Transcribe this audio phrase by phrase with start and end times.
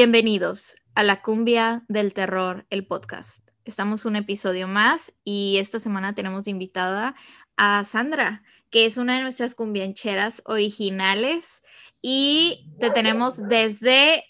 [0.00, 3.46] Bienvenidos a la cumbia del terror, el podcast.
[3.66, 7.14] Estamos un episodio más y esta semana tenemos de invitada
[7.58, 11.62] a Sandra, que es una de nuestras cumbiancheras originales
[12.00, 14.24] y te tenemos desde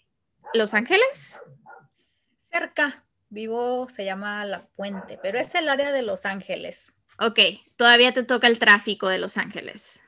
[0.55, 1.41] Los Ángeles.
[2.51, 6.97] Cerca, vivo, se llama La Puente, pero es el área de Los Ángeles.
[7.21, 7.39] Ok,
[7.77, 10.03] todavía te toca el tráfico de Los Ángeles.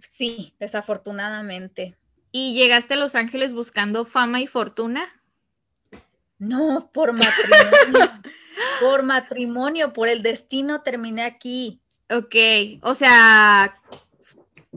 [0.00, 1.98] Sí, desafortunadamente.
[2.40, 5.12] ¿Y llegaste a Los Ángeles buscando fama y fortuna?
[6.38, 8.22] No, por matrimonio.
[8.80, 11.80] por matrimonio, por el destino terminé aquí.
[12.08, 12.36] Ok,
[12.82, 13.82] o sea,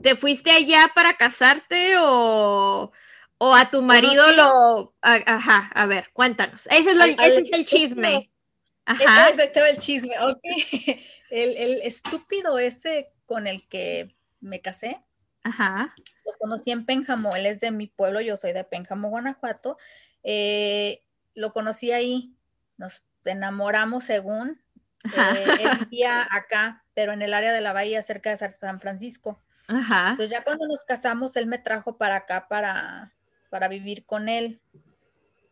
[0.02, 2.90] ¿te fuiste allá para casarte o,
[3.38, 4.94] o a tu marido lo...
[5.00, 6.66] Ajá, a ver, cuéntanos.
[6.66, 8.28] Ese es, ese es el chisme.
[8.86, 9.28] Ajá.
[9.28, 10.40] Ese es el chisme, ok.
[11.30, 15.00] El, el estúpido ese con el que me casé.
[15.44, 15.94] Ajá.
[16.24, 19.76] Lo conocí en Pénjamo, él es de mi pueblo, yo soy de Pénjamo, Guanajuato.
[20.22, 21.02] Eh,
[21.34, 22.34] lo conocí ahí,
[22.76, 24.60] nos enamoramos según.
[25.04, 29.42] Eh, él vivía acá, pero en el área de la bahía, cerca de San Francisco.
[29.66, 30.10] Ajá.
[30.10, 33.12] Entonces ya cuando nos casamos, él me trajo para acá para,
[33.50, 34.60] para vivir con él.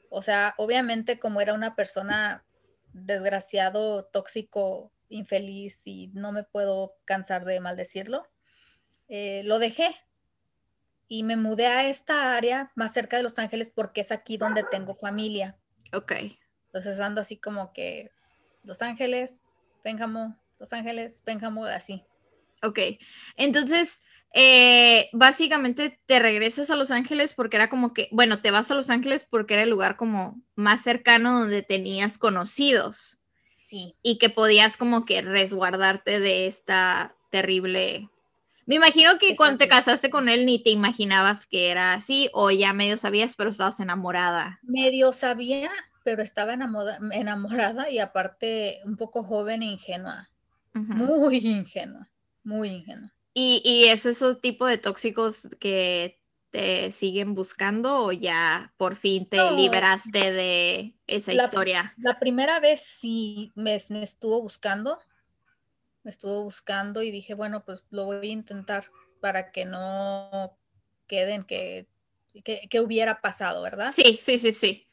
[0.08, 2.44] O sea, obviamente como era una persona
[2.92, 8.26] desgraciado, tóxico, infeliz y no me puedo cansar de maldecirlo,
[9.10, 9.94] eh, lo dejé
[11.08, 14.62] y me mudé a esta área más cerca de Los Ángeles porque es aquí donde
[14.62, 15.58] tengo familia.
[15.92, 16.12] Ok.
[16.66, 18.12] Entonces ando así como que
[18.62, 19.42] Los Ángeles,
[19.82, 22.04] Pénjamo, Los Ángeles, Pénjamo, así.
[22.62, 22.78] Ok.
[23.36, 23.98] Entonces,
[24.32, 28.76] eh, básicamente te regresas a Los Ángeles porque era como que, bueno, te vas a
[28.76, 33.18] Los Ángeles porque era el lugar como más cercano donde tenías conocidos.
[33.66, 33.94] Sí.
[34.02, 38.08] Y que podías como que resguardarte de esta terrible
[38.66, 42.50] me imagino que cuando te casaste con él ni te imaginabas que era así o
[42.50, 44.58] ya medio sabías, pero estabas enamorada.
[44.62, 45.70] Medio sabía,
[46.04, 50.30] pero estaba enamorada, y aparte un poco joven e ingenua.
[50.72, 52.08] Muy ingenua,
[52.44, 53.12] muy ingenua.
[53.34, 56.20] ¿Y, ¿Y es ese tipo de tóxicos que
[56.50, 61.94] te siguen buscando o ya por fin te liberaste de esa historia?
[61.96, 64.98] La primera vez sí me estuvo buscando,
[66.02, 68.90] me estuvo buscando y dije, bueno, pues lo voy a intentar
[69.20, 70.56] para que no
[71.06, 71.88] queden que,
[72.44, 73.92] que, hubiera pasado, ¿verdad?
[73.92, 74.88] Sí, sí, sí, sí.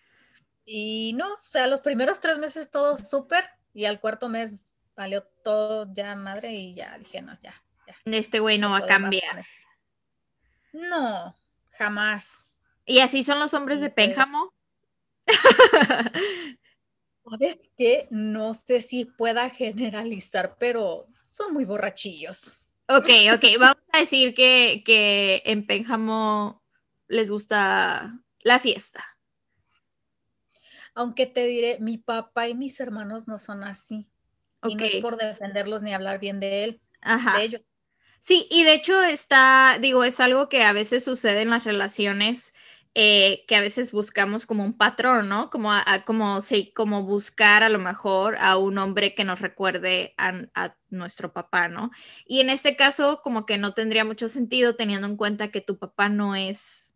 [0.65, 5.23] Y no, o sea, los primeros tres meses todo súper y al cuarto mes valió
[5.43, 7.53] todo ya madre y ya dije, no, ya,
[7.87, 7.95] ya.
[8.05, 9.45] Este güey no, va a cambiar.
[10.73, 11.35] No,
[11.69, 12.61] jamás.
[12.85, 14.53] ¿Y así son los hombres de Pénjamo?
[17.29, 18.07] ¿Sabes qué?
[18.09, 22.59] No sé si pueda generalizar, pero son muy borrachillos.
[22.87, 26.63] Ok, ok, vamos a decir que, que en Pénjamo
[27.07, 29.03] les gusta la fiesta.
[30.95, 34.09] Aunque te diré, mi papá y mis hermanos no son así.
[34.63, 37.37] Y no es por defenderlos ni hablar bien de él, Ajá.
[37.37, 37.61] de ellos.
[38.21, 42.53] Sí, y de hecho está, digo, es algo que a veces sucede en las relaciones
[42.95, 45.49] eh, que a veces buscamos como un patrón, ¿no?
[45.49, 45.71] Como,
[46.05, 51.33] como, sí, como buscar a lo mejor a un hombre que nos recuerde a, nuestro
[51.33, 51.91] papá, ¿no?
[52.25, 55.77] Y en este caso, como que no tendría mucho sentido teniendo en cuenta que tu
[55.77, 56.95] papá no es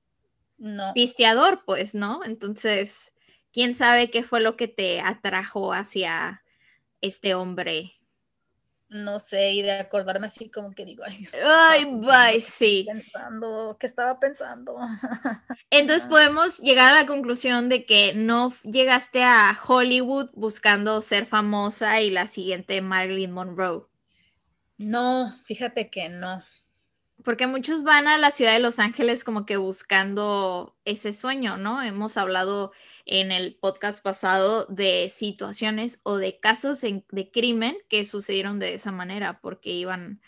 [0.58, 0.94] no.
[0.94, 2.24] pisteador, pues, ¿no?
[2.24, 3.14] Entonces,
[3.52, 6.44] ¿quién sabe qué fue lo que te atrajo hacia
[7.02, 8.01] este hombre?
[8.92, 12.86] No sé, y de acordarme así como que digo, ay, ay bye, sí.
[12.86, 14.76] Pensando, ¿qué estaba pensando?
[15.70, 22.02] Entonces podemos llegar a la conclusión de que no llegaste a Hollywood buscando ser famosa
[22.02, 23.86] y la siguiente Marilyn Monroe.
[24.78, 26.44] No, fíjate que no.
[27.24, 31.82] Porque muchos van a la ciudad de Los Ángeles como que buscando ese sueño, ¿no?
[31.82, 32.74] Hemos hablado
[33.06, 38.92] en el podcast pasado de situaciones o de casos de crimen que sucedieron de esa
[38.92, 40.22] manera porque iban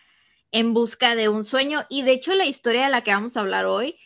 [0.51, 1.85] en busca de un sueño.
[1.89, 3.97] Y de hecho la historia de la que vamos a hablar hoy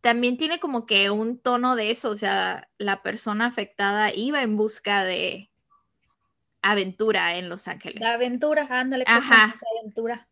[0.00, 4.56] también tiene como que un tono de eso, o sea, la persona afectada iba en
[4.56, 5.50] busca de
[6.62, 8.00] aventura en Los Ángeles.
[8.00, 9.56] La aventura, ándale, Ajá.
[9.80, 10.28] aventura.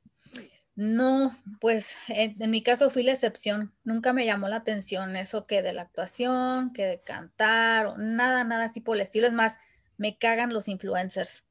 [0.77, 3.73] No, pues en, mi caso fui la excepción.
[3.85, 8.43] Nunca me llamó la atención eso que de la actuación, que de cantar, o nada,
[8.45, 9.27] nada así por el estilo.
[9.27, 9.59] Es más,
[9.97, 11.45] me cagan los influencers.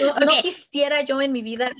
[0.00, 1.70] No, quisiera yo en mi vida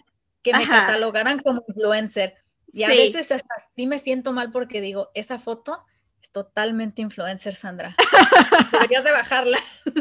[0.43, 2.35] que me catalogaran como influencer.
[2.71, 5.85] Y a veces hasta sí me siento mal porque digo, esa foto
[6.25, 7.95] es totalmente influencer, Sandra.
[8.73, 9.59] Deberías de bajarla.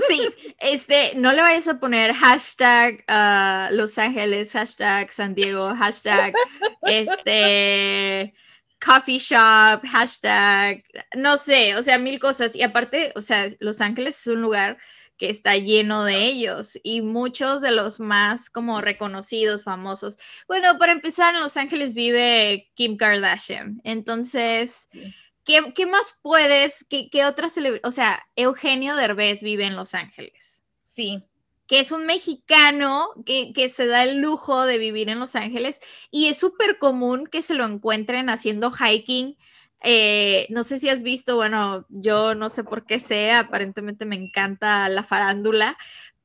[0.07, 0.21] Sí,
[0.57, 6.33] este, no le vayas a poner hashtag uh, Los Ángeles, hashtag San Diego, hashtag
[6.83, 8.33] este
[8.83, 10.83] coffee shop, hashtag,
[11.15, 12.55] no sé, o sea, mil cosas.
[12.55, 14.77] Y aparte, o sea, Los Ángeles es un lugar
[15.17, 20.17] que está lleno de ellos y muchos de los más como reconocidos, famosos.
[20.47, 23.81] Bueno, para empezar, en Los Ángeles vive Kim Kardashian.
[23.83, 24.89] Entonces,
[25.43, 26.85] ¿qué, más puedes?
[26.89, 27.87] ¿Qué, qué otra celebridad?
[27.87, 30.63] O sea, Eugenio Derbez vive en Los Ángeles.
[30.85, 31.23] Sí
[31.67, 35.79] que es un mexicano que, se da el lujo de vivir en Los Ángeles
[36.11, 39.37] y es súper común que se lo encuentren haciendo hiking.
[39.81, 44.15] Eh, no sé si has visto, bueno, yo no sé por qué sé, aparentemente me
[44.15, 45.77] encanta la farándula,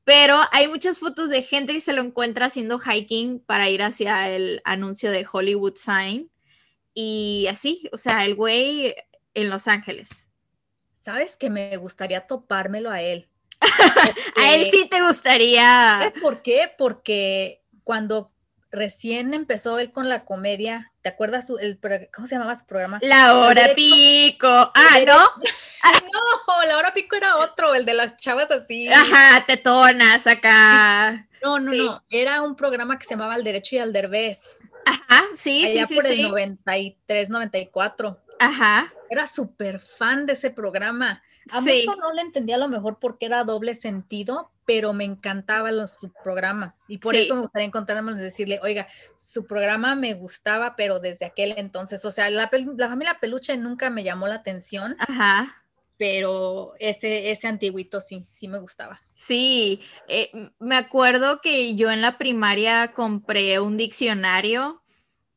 [0.03, 4.29] pero hay muchas fotos de gente que se lo encuentra haciendo hiking para ir hacia
[4.29, 6.29] el anuncio de Hollywood Sign
[6.93, 8.93] y así, o sea, el güey
[9.33, 10.29] en Los Ángeles.
[11.01, 13.29] Sabes que me gustaría topármelo a él.
[14.37, 15.63] a él sí te gustaría.
[15.63, 16.71] ¿Sabes por qué?
[16.77, 18.31] Porque cuando
[18.71, 21.79] recién empezó él con la comedia, ¿te acuerdas el,
[22.13, 22.99] cómo se llamaba su programa?
[23.01, 24.47] La hora pico.
[24.47, 25.17] Ah, ¿no?
[26.47, 28.87] no, la hora pico era otro, el de las chavas así.
[28.87, 31.27] Ajá, tetonas acá.
[31.41, 34.57] No, no, no, era un programa que se llamaba Al Derecho y al Derbez.
[34.85, 36.21] Ajá, sí, Allá sí, por sí.
[36.21, 38.19] el 93, 94.
[38.39, 38.93] Ajá.
[39.09, 41.21] Era súper fan de ese programa.
[41.51, 45.71] A mucho no le entendía a lo mejor porque era doble sentido, pero me encantaba
[45.71, 46.75] los, su programa.
[46.87, 48.87] Y por eso me gustaría encontrarnos y decirle, oiga,
[49.17, 54.03] su programa me gustaba, pero desde aquel entonces, o sea, la, familia Peluche nunca me
[54.03, 54.95] llamó la atención.
[54.99, 55.55] Ajá.
[55.97, 59.01] Pero ese, ese antiguito sí, sí me gustaba.
[59.15, 64.81] Sí, eh, me acuerdo que yo en la primaria compré un diccionario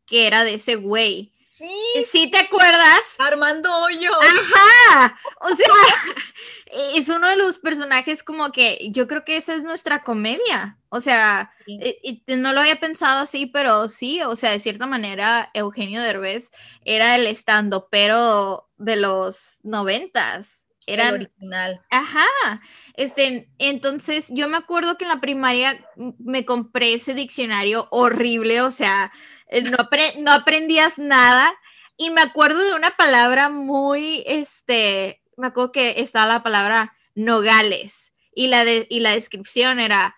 [0.06, 1.31] que era de ese güey
[1.62, 2.04] Sí.
[2.10, 3.14] ¿Sí te acuerdas?
[3.18, 4.10] Armando Hoyo.
[4.12, 5.16] Ajá.
[5.40, 5.66] O sea,
[6.96, 10.78] es uno de los personajes como que yo creo que esa es nuestra comedia.
[10.88, 15.50] O sea, eh, no lo había pensado así, pero sí, o sea, de cierta manera,
[15.54, 16.50] Eugenio Derbez
[16.84, 20.66] era el estando, pero de los noventas.
[20.88, 21.80] Era el original.
[21.90, 22.60] Ajá.
[22.94, 25.86] Este, entonces yo me acuerdo que en la primaria
[26.18, 29.12] me compré ese diccionario horrible, o sea,
[29.52, 29.88] eh, no,
[30.18, 31.54] no aprendías nada.
[31.96, 38.14] Y me acuerdo de una palabra muy, este, me acuerdo que estaba la palabra nogales
[38.34, 40.16] y la, de, y la descripción era,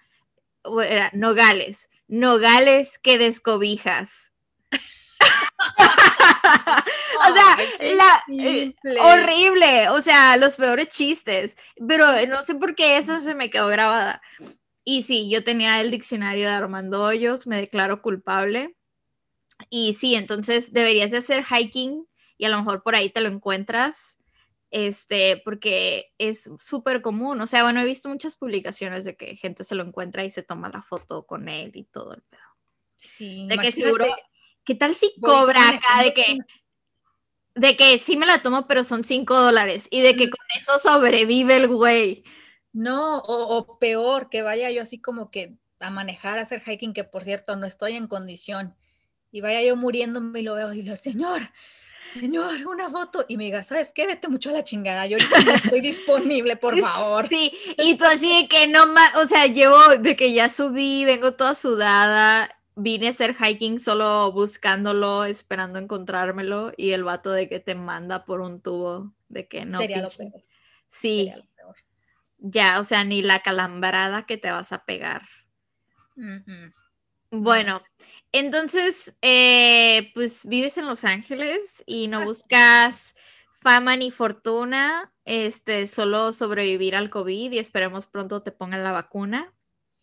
[0.85, 4.33] era nogales, nogales que descobijas.
[4.71, 4.77] o
[7.35, 7.59] sea,
[7.97, 11.57] la, eh, horrible, o sea, los peores chistes,
[11.89, 14.23] pero no sé por qué eso se me quedó grabada.
[14.85, 18.77] Y sí, yo tenía el diccionario de Armando Hoyos, me declaro culpable.
[19.71, 22.07] Y sí, entonces deberías de hacer hiking
[22.37, 24.19] y a lo mejor por ahí te lo encuentras,
[24.71, 27.41] este, porque es súper común.
[27.41, 30.43] O sea, bueno, he visto muchas publicaciones de que gente se lo encuentra y se
[30.43, 32.41] toma la foto con él y todo el pedo.
[32.97, 33.47] Sí.
[33.49, 34.07] De que seguro,
[34.65, 36.39] ¿qué tal si cobra acá de que,
[37.55, 40.79] de que sí me la tomo, pero son cinco dólares y de que con eso
[40.79, 42.25] sobrevive el güey?
[42.73, 46.95] No, o, o peor, que vaya yo así como que a manejar, a hacer hiking,
[46.95, 48.75] que por cierto no estoy en condición
[49.35, 51.43] y vaya yo muriéndome y lo veo y le digo, señor,
[52.13, 53.25] señor, una foto.
[53.27, 54.07] Y me diga, ¿sabes qué?
[54.07, 57.27] Vete mucho a la chingada, yo no estoy disponible, por favor.
[57.27, 61.05] Sí, y tú así de que no más, o sea, llevo de que ya subí,
[61.05, 67.49] vengo toda sudada, vine a hacer hiking solo buscándolo, esperando encontrármelo, y el vato de
[67.49, 69.81] que te manda por un tubo, de que no.
[69.81, 70.45] Sería lo peor.
[70.87, 71.33] Sí.
[72.39, 75.23] Ya, o sea, ni la calambrada que te vas a pegar.
[77.33, 77.81] Bueno,
[78.35, 83.15] entonces, eh, pues vives en Los Ángeles y no buscas
[83.61, 89.55] fama ni fortuna, este, solo sobrevivir al COVID y esperemos pronto te pongan la vacuna.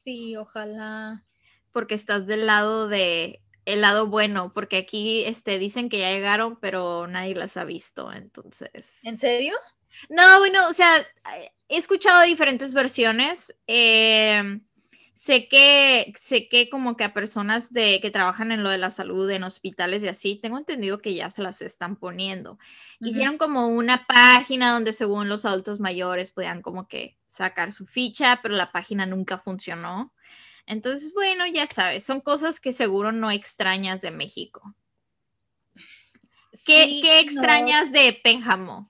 [0.05, 1.25] Sí, ojalá.
[1.73, 6.57] Porque estás del lado de el lado bueno, porque aquí este, dicen que ya llegaron,
[6.57, 8.99] pero nadie las ha visto, entonces.
[9.03, 9.55] ¿En serio?
[10.07, 11.05] No, bueno, o sea,
[11.67, 13.53] he escuchado diferentes versiones.
[13.67, 14.61] Eh,
[15.13, 18.91] sé que, sé que como que a personas de, que trabajan en lo de la
[18.91, 22.57] salud, en hospitales y así, tengo entendido que ya se las están poniendo.
[22.99, 28.39] Hicieron como una página donde según los adultos mayores podían como que sacar su ficha,
[28.41, 30.13] pero la página nunca funcionó.
[30.65, 34.75] Entonces, bueno, ya sabes, son cosas que seguro no extrañas de México.
[36.65, 38.89] ¿Qué, extrañas de Pénjamo?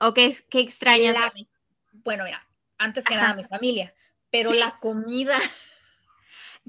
[0.00, 1.46] ¿O qué, qué extrañas de
[1.92, 2.46] Bueno, mira,
[2.78, 3.94] antes que nada mi familia,
[4.32, 5.38] pero la comida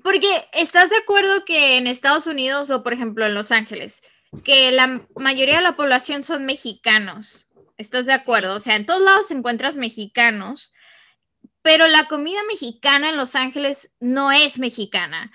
[0.03, 4.01] porque estás de acuerdo que en Estados Unidos o por ejemplo en Los Ángeles,
[4.43, 7.48] que la mayoría de la población son mexicanos.
[7.77, 8.55] ¿Estás de acuerdo?
[8.55, 10.74] O sea, en todos lados encuentras mexicanos,
[11.62, 15.32] pero la comida mexicana en Los Ángeles no es mexicana.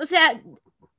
[0.00, 0.40] O sea,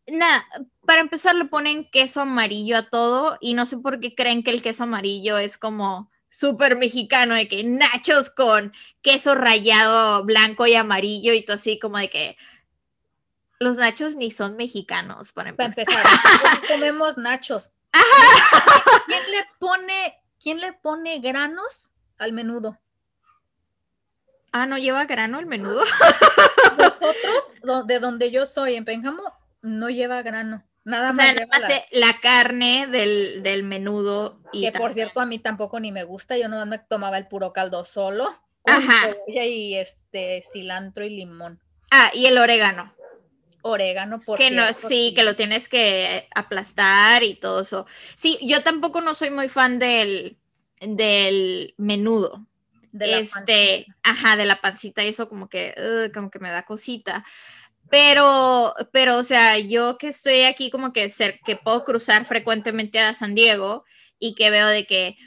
[0.08, 0.48] nada,
[0.86, 4.52] para empezar le ponen queso amarillo a todo y no sé por qué creen que
[4.52, 10.76] el queso amarillo es como súper mexicano, de que nachos con queso rallado blanco y
[10.76, 12.38] amarillo y todo así como de que
[13.60, 15.86] los nachos ni son mexicanos, para empezar.
[15.86, 17.72] Para empezar, comemos nachos.
[19.06, 22.80] ¿Quién le pone, quién le pone granos al menudo?
[24.54, 25.84] Ah, ¿no lleva grano el menudo?
[26.78, 29.24] Nosotros, de donde yo soy, en Pénjamo,
[29.62, 30.64] no lleva grano.
[30.90, 31.36] Nada más.
[31.92, 32.20] la...
[32.20, 34.40] carne del, menudo.
[34.52, 36.38] Y que por cierto, a mí tampoco ni me gusta.
[36.38, 38.30] Yo no me tomaba el puro caldo solo.
[38.62, 41.60] Con cebolla y este cilantro y limón.
[41.92, 42.94] Ah, y el orégano.
[43.62, 47.86] Orégano, por que no, sí, que lo tienes que aplastar y todo eso.
[48.16, 50.38] Sí, yo tampoco no soy muy fan del,
[50.80, 52.46] del menudo.
[52.92, 57.24] De este, ajá, de la pancita, y eso como que, como que me da cosita.
[57.90, 63.00] Pero, pero, o sea, yo que estoy aquí como que ser, que puedo cruzar frecuentemente
[63.00, 63.84] a San Diego
[64.20, 65.18] y que veo de que,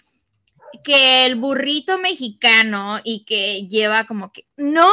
[0.85, 4.93] que el burrito mexicano y que lleva como que, no,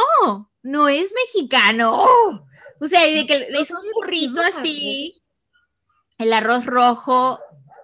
[0.62, 2.04] no es mexicano.
[2.80, 5.22] O sea, de que es un burrito así,
[6.18, 7.38] el arroz rojo,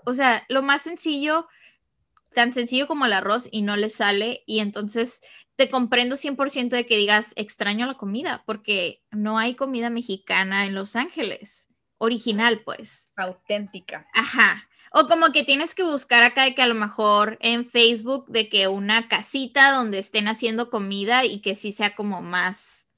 [0.05, 1.47] o sea, lo más sencillo,
[2.35, 5.23] tan sencillo como el arroz y no le sale y entonces
[5.57, 10.75] te comprendo 100% de que digas extraño la comida, porque no hay comida mexicana en
[10.75, 13.11] Los Ángeles, original pues.
[13.17, 14.07] Auténtica.
[14.15, 14.69] Ajá.
[14.93, 18.49] O como que tienes que buscar acá de que a lo mejor en Facebook de
[18.49, 22.89] que una casita donde estén haciendo comida y que sí sea como más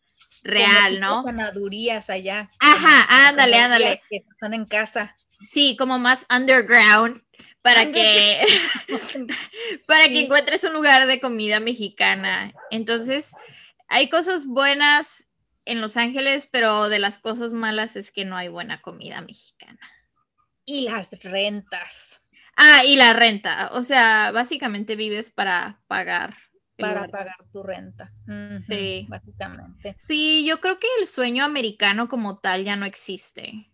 [0.42, 1.22] real, ¿no?
[1.22, 2.50] Sanadurías allá.
[2.60, 4.02] Ajá, ándale, ándale.
[4.10, 5.16] Que son en casa.
[5.40, 7.20] Sí, como más underground
[7.74, 8.46] para que,
[9.86, 12.52] para que encuentres un lugar de comida mexicana.
[12.70, 13.34] Entonces,
[13.88, 15.28] hay cosas buenas
[15.64, 19.80] en Los Ángeles, pero de las cosas malas es que no hay buena comida mexicana.
[20.64, 22.22] Y las rentas.
[22.56, 23.70] Ah, y la renta.
[23.72, 26.36] O sea, básicamente vives para pagar.
[26.76, 28.12] Para pagar tu renta.
[28.66, 29.06] sí.
[29.08, 29.96] Básicamente.
[30.06, 33.70] Sí, yo creo que el sueño americano como tal ya no existe.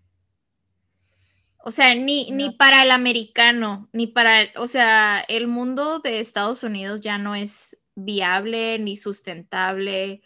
[1.67, 6.21] O sea, ni, ni para el americano, ni para, el, o sea, el mundo de
[6.21, 10.21] Estados Unidos ya no es viable, ni sustentable,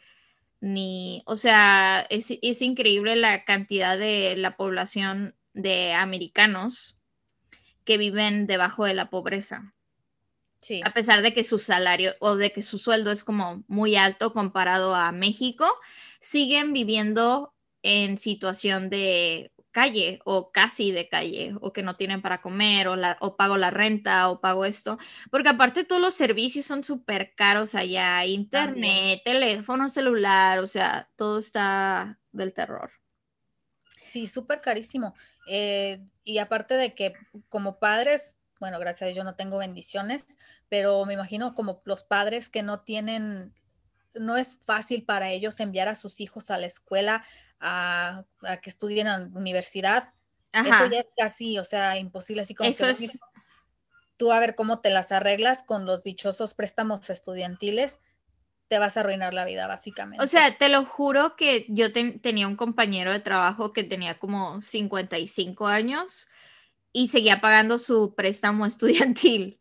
[0.61, 2.29] ni, o sea, es,
[2.61, 6.97] increíble la cantidad de la población de americanos
[7.85, 9.75] que viven debajo de la pobreza.
[10.61, 10.81] Sí.
[10.85, 14.33] A pesar de que su salario o de que su sueldo es como muy alto
[14.33, 15.73] comparado a México,
[16.21, 17.55] siguen viviendo
[17.85, 22.97] en situación de calle o casi de calle o que no tienen para comer o,
[22.97, 24.99] la, o pago la renta o pago esto,
[25.31, 31.39] porque aparte todos los servicios son súper caros allá, internet, teléfono celular, o sea, todo
[31.39, 32.91] está del terror.
[34.05, 35.15] Sí, súper carísimo.
[35.49, 37.13] Eh, y aparte de que
[37.49, 40.27] como padres, bueno, gracias a Dios yo no tengo bendiciones,
[40.69, 43.55] pero me imagino como los padres que no tienen
[44.15, 47.25] no es fácil para ellos enviar a sus hijos a la escuela
[47.61, 48.25] a,
[48.63, 50.13] que estudien en la universidad.
[50.53, 53.19] Eso ya es casi, o sea, imposible, así como Eso es...
[54.17, 58.01] tú a ver cómo te las arreglas con los dichosos préstamos estudiantiles,
[58.69, 60.23] te vas a arruinar la vida, básicamente.
[60.23, 64.61] O sea, te lo juro que yo tenía un compañero de trabajo que tenía como
[64.61, 66.29] 55 años
[66.93, 69.61] y seguía pagando su préstamo estudiantil.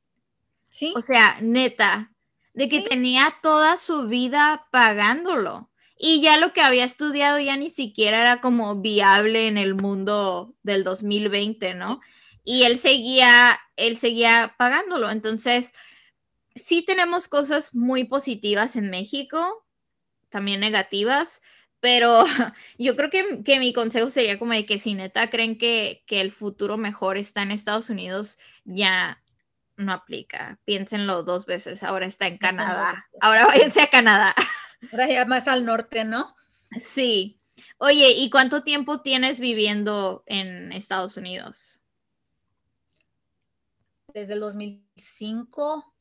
[0.69, 0.93] Sí.
[0.95, 2.11] O sea, neta,
[2.57, 5.69] de que tenía toda su vida pagándolo.
[5.95, 10.55] Y ya lo que había estudiado ya ni siquiera era como viable en el mundo
[10.63, 12.01] del 2020, ¿no?
[12.43, 15.11] Y él seguía, él seguía pagándolo.
[15.11, 15.71] Entonces,
[16.55, 19.63] sí tenemos cosas muy positivas en México,
[20.29, 21.43] también negativas,
[21.79, 22.25] pero
[22.79, 26.21] yo creo que, que, mi consejo sería como de que si neta creen que, que
[26.21, 29.21] el futuro mejor está en Estados Unidos, ya
[29.77, 30.59] no aplica.
[30.65, 31.83] Piénsenlo dos veces.
[31.83, 33.07] Ahora está en Canadá.
[33.21, 34.35] Ahora váyanse a Canadá.
[34.91, 36.35] Ahora ya más al norte, ¿no?
[36.77, 37.39] Sí.
[37.77, 41.81] Oye, ¿y cuánto tiempo tienes viviendo en Estados Unidos?
[44.13, 45.93] Desde el 2005.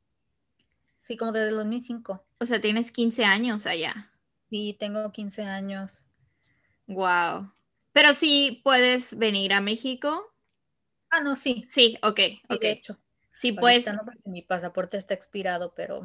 [1.01, 2.27] Sí, como desde el 2005.
[2.41, 4.11] O sea, tienes 15 años allá.
[4.41, 6.05] Sí, tengo 15 años.
[6.87, 7.53] Wow.
[7.93, 10.33] Pero sí puedes venir a México.
[11.11, 11.65] Ah, no, sí.
[11.67, 12.99] Sí, ok, sí, De hecho.
[13.37, 13.85] Sí, pues.
[14.25, 16.01] mi pasaporte está expirado, pero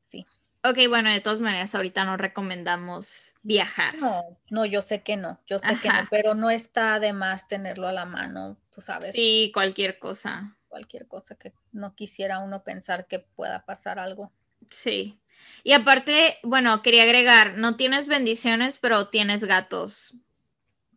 [0.00, 0.24] sí.
[0.62, 3.96] Ok, bueno, de todas maneras, ahorita no recomendamos viajar.
[3.96, 7.48] No, no, yo sé que no, yo sé que no, pero no está de más
[7.48, 9.10] tenerlo a la mano, tú sabes.
[9.10, 10.56] Sí, cualquier cosa.
[10.68, 14.32] Cualquier cosa que no quisiera uno pensar que pueda pasar algo.
[14.70, 15.18] Sí.
[15.64, 20.14] Y aparte, bueno, quería agregar, no tienes bendiciones, pero tienes gatos.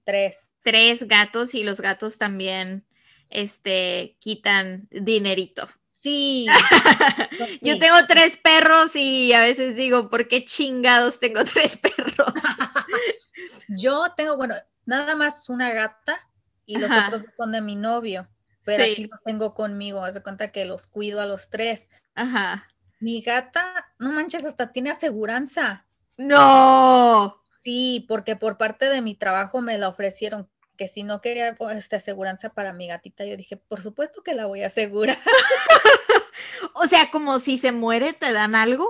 [0.04, 0.52] Tres.
[0.62, 2.86] tres gatos y los gatos también
[3.30, 5.68] este, quitan dinerito.
[5.90, 6.48] Sí.
[7.62, 12.34] Yo tengo tres perros y a veces digo, ¿por qué chingados tengo tres perros?
[13.68, 14.56] Yo tengo, bueno,
[14.86, 16.20] nada más una gata
[16.66, 18.28] y los otros son de mi novio,
[18.66, 20.04] pero aquí los tengo conmigo.
[20.04, 21.90] Haz de cuenta que los cuido a los tres.
[22.16, 22.68] Ajá.
[23.00, 25.86] Mi gata, no manches, hasta tiene aseguranza.
[26.18, 27.44] No.
[27.60, 31.98] Sí, porque por parte de mi trabajo me la ofrecieron que si no quería esta
[31.98, 35.20] aseguranza para mi gatita, yo dije, por supuesto que la voy a asegurar.
[36.74, 38.90] o sea, como si se muere, ¿te dan algo?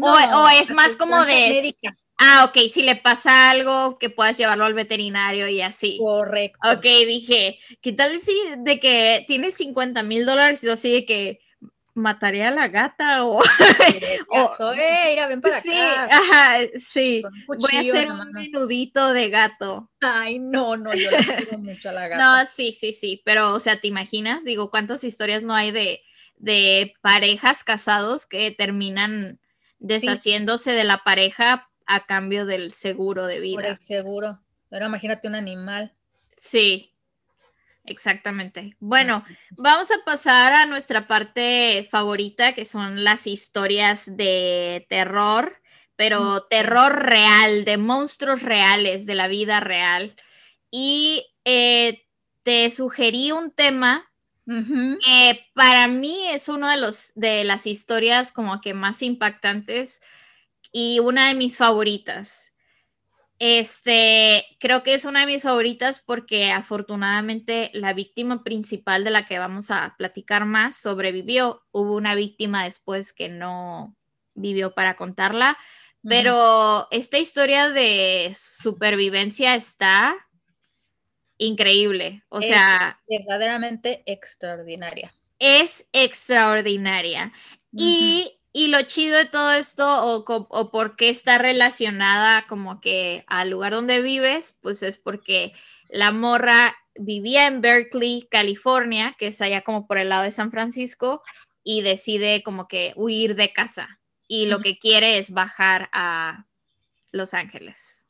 [0.00, 1.76] o, es más como de...
[2.16, 5.98] Ah, ok, si le pasa algo, que puedas llevarlo al veterinario y así.
[5.98, 6.60] Correcto.
[6.72, 11.40] Ok, dije, ¿qué tal si de que tienes 50 mil dólares y así de que
[11.94, 13.38] mataría a la gata o...
[14.28, 16.08] o mira, ven para sí, acá.
[16.10, 19.90] Ajá, sí, voy a hacer un menudito de gato.
[20.00, 22.22] Ay, no, no, yo le quiero mucho a la gata.
[22.22, 24.44] No, sí, sí, sí, pero, o sea, ¿te imaginas?
[24.44, 26.02] Digo, ¿cuántas historias no hay de,
[26.36, 29.40] de parejas casados que terminan
[29.78, 33.56] deshaciéndose de la pareja a cambio del seguro de vida?
[33.56, 34.40] Por el seguro.
[34.68, 35.94] Pero imagínate un animal.
[36.36, 36.93] Sí,
[37.84, 38.76] Exactamente.
[38.80, 45.60] Bueno, vamos a pasar a nuestra parte favorita, que son las historias de terror,
[45.94, 50.16] pero terror real, de monstruos reales, de la vida real.
[50.70, 52.06] Y eh,
[52.42, 54.10] te sugerí un tema
[54.46, 60.00] que para mí es uno de los de las historias como que más impactantes
[60.72, 62.53] y una de mis favoritas.
[63.38, 69.26] Este, creo que es una de mis favoritas porque afortunadamente la víctima principal de la
[69.26, 71.64] que vamos a platicar más sobrevivió.
[71.72, 73.96] Hubo una víctima después que no
[74.34, 75.58] vivió para contarla,
[76.06, 80.14] pero esta historia de supervivencia está
[81.38, 82.22] increíble.
[82.28, 85.12] O sea, verdaderamente extraordinaria.
[85.38, 87.32] Es extraordinaria.
[87.72, 93.24] Y y lo chido de todo esto, o, o, por qué está relacionada como que
[93.26, 95.52] al lugar donde vives, pues es porque
[95.88, 100.52] la morra vivía en Berkeley, California, que es allá como por el lado de San
[100.52, 101.20] Francisco,
[101.64, 103.98] y decide como que huir de casa.
[104.28, 106.46] Y lo que quiere es bajar a
[107.10, 108.06] Los Ángeles.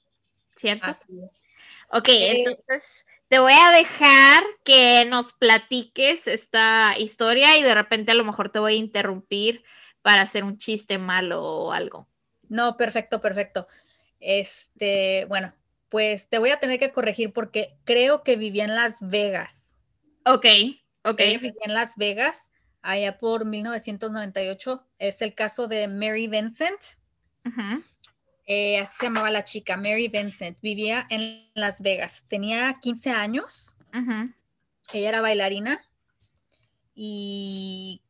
[0.55, 0.89] ¿Cierto?
[0.89, 1.47] Así es.
[1.91, 8.13] Ok, eh, entonces te voy a dejar que nos platiques esta historia y de repente
[8.13, 9.65] a lo mejor te voy a interrumpir
[10.05, 12.07] para hacer un chiste malo o algo.
[12.51, 13.67] No, perfecto, perfecto.
[14.21, 15.55] Este, bueno,
[15.89, 19.63] pues te voy a tener que corregir porque creo que vivía en Las Vegas.
[20.27, 20.45] Ok,
[21.05, 21.19] ok.
[21.19, 24.87] vivía en Las Vegas, allá por 1998.
[24.99, 26.81] Es el caso de Mary Vincent.
[28.47, 30.59] Eh, así se llamaba la chica, Mary Vincent.
[30.61, 32.25] Vivía en Las Vegas.
[32.29, 33.75] Tenía 15 años.
[34.93, 35.83] Ella era bailarina.
[36.95, 38.04] Y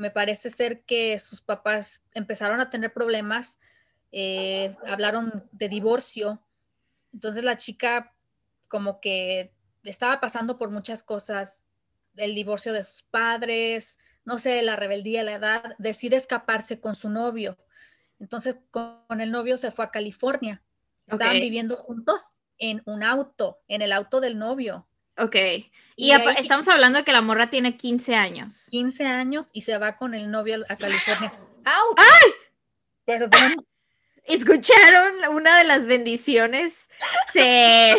[0.00, 3.58] me parece ser que sus papás empezaron a tener problemas,
[4.12, 6.42] eh, hablaron de divorcio,
[7.12, 8.14] entonces la chica
[8.66, 11.62] como que estaba pasando por muchas cosas,
[12.16, 17.10] el divorcio de sus padres, no sé, la rebeldía, la edad, decide escaparse con su
[17.10, 17.58] novio.
[18.18, 20.62] Entonces con el novio se fue a California.
[21.06, 22.24] Estaban viviendo juntos
[22.56, 24.86] en un auto, en el auto del novio.
[25.20, 25.36] Ok.
[25.96, 28.66] Y, estamos hablando de que la morra tiene 15 años.
[28.70, 31.30] 15 años y se va con el novio a California.
[31.64, 32.32] ¡Ay!
[33.04, 33.66] Perdón.
[34.24, 36.88] ¿Escucharon una de las bendiciones?
[37.32, 37.96] Se...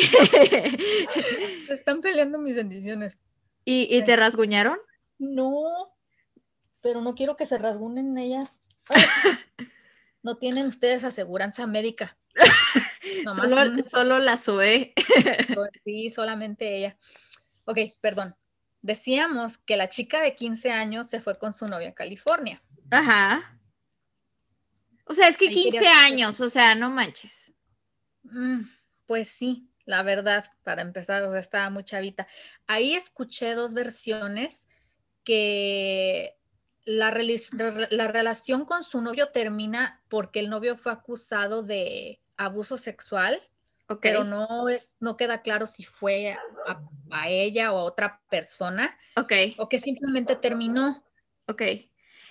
[1.70, 3.22] están peleando mis bendiciones.
[3.66, 4.80] ¿Y, te rasguñaron?
[5.20, 5.94] No,
[6.82, 8.62] pero no quiero que se rasgunen ellas.
[10.24, 12.18] no tienen ustedes aseguranza médica.
[13.24, 14.94] solo, solo, la SOE.
[15.86, 16.98] sí, solamente ella.
[17.66, 18.34] Ok, perdón.
[18.82, 22.64] Decíamos que la chica de 15 años se fue con su novia a California.
[22.90, 23.60] Ajá.
[25.06, 27.54] O sea, es que 15 años, o sea, no manches.
[28.24, 28.62] Mm,
[29.06, 32.28] pues sí, la verdad, para empezar, o sea, estaba muy chavita.
[32.68, 34.62] Ahí escuché dos versiones
[35.24, 36.38] que
[36.86, 37.14] la,
[37.92, 43.42] la, relación con su novio termina porque el novio fue acusado de abuso sexual,
[44.02, 46.38] pero no, es, no queda claro si fue
[47.12, 48.98] a, ella o a otra persona.
[49.58, 51.04] O que simplemente terminó.
[51.48, 51.64] Ok.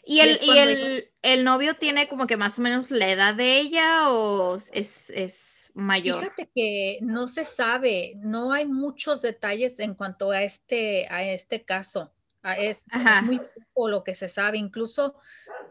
[0.05, 3.59] ¿Y, el, y el, el, novio tiene como que más o menos la edad de
[3.59, 6.21] ella o es, es mayor?
[6.23, 11.65] Fíjate que no se sabe, no hay muchos detalles en cuanto a este, a este
[11.65, 12.15] caso.
[12.57, 13.39] Es, es, muy
[13.75, 15.15] poco lo que se sabe, incluso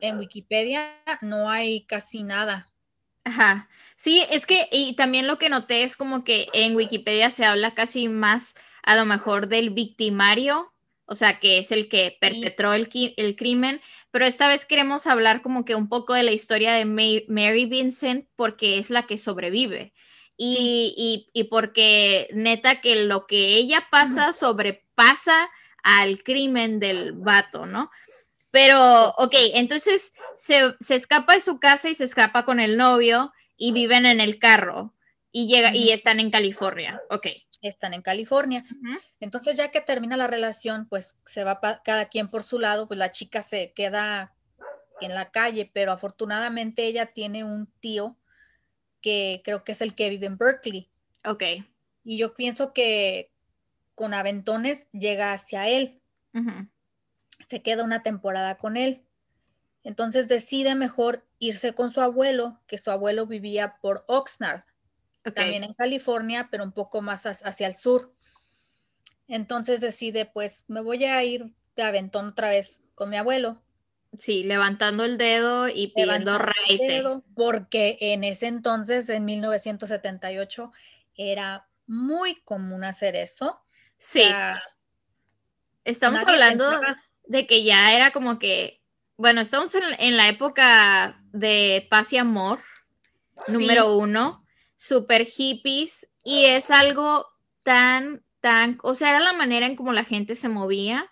[0.01, 2.71] en Wikipedia no hay casi nada
[3.23, 3.69] Ajá.
[3.95, 7.75] Sí, es que, y también lo que noté es como que en Wikipedia se habla
[7.75, 10.73] casi más a lo mejor del victimario,
[11.05, 15.41] o sea, que es el que perpetró el, el, crimen, pero esta vez queremos hablar
[15.41, 19.93] como que un poco de la historia de Mary Vincent porque es la que sobrevive.
[20.37, 25.49] Y, y, porque neta que lo que ella pasa sobrepasa
[25.83, 27.91] al crimen del vato, ¿no?
[28.51, 33.31] Pero, ok, entonces se, se, escapa de su casa y se escapa con el novio
[33.57, 34.95] y viven en el carro
[35.31, 37.27] y llega y están en California, ok.
[37.61, 38.63] Están en California.
[39.19, 42.97] Entonces ya que termina la relación, pues se va cada quien por su lado, pues
[42.97, 44.33] la chica se queda
[45.01, 48.17] en la calle, pero afortunadamente ella tiene un tío
[49.01, 50.89] que creo que es el que vive en Berkeley.
[51.25, 51.43] Ok.
[52.03, 53.31] Y yo pienso que
[53.93, 56.01] con aventones llega hacia él.
[57.49, 59.03] Se queda una temporada con él.
[59.83, 64.63] Entonces decide mejor irse con su abuelo, que su abuelo vivía por Oxnard,
[65.33, 68.13] también en California, pero un poco más hacia el sur.
[69.27, 73.61] Entonces decide, pues me voy a ir de aventón otra vez con mi abuelo.
[74.17, 77.03] Sí, levantando el dedo y pidiendo raite.
[77.35, 80.71] Porque en ese entonces, en 1978,
[81.15, 83.61] era muy común hacer eso.
[83.97, 84.23] Sí.
[85.83, 86.81] Estamos hablando
[87.29, 88.81] de que ya era como que,
[89.15, 92.59] bueno, estamos en, la época de paz y amor,
[93.47, 94.43] número uno,
[94.75, 97.27] super hippies, y es algo
[97.63, 101.09] tan, tan, o sea, era la manera en cómo la gente se movía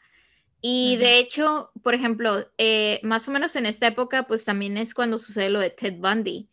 [0.59, 4.95] y de hecho, por ejemplo, eh, más o menos en esta época, pues también es
[4.95, 6.49] cuando sucede lo de Ted Bundy.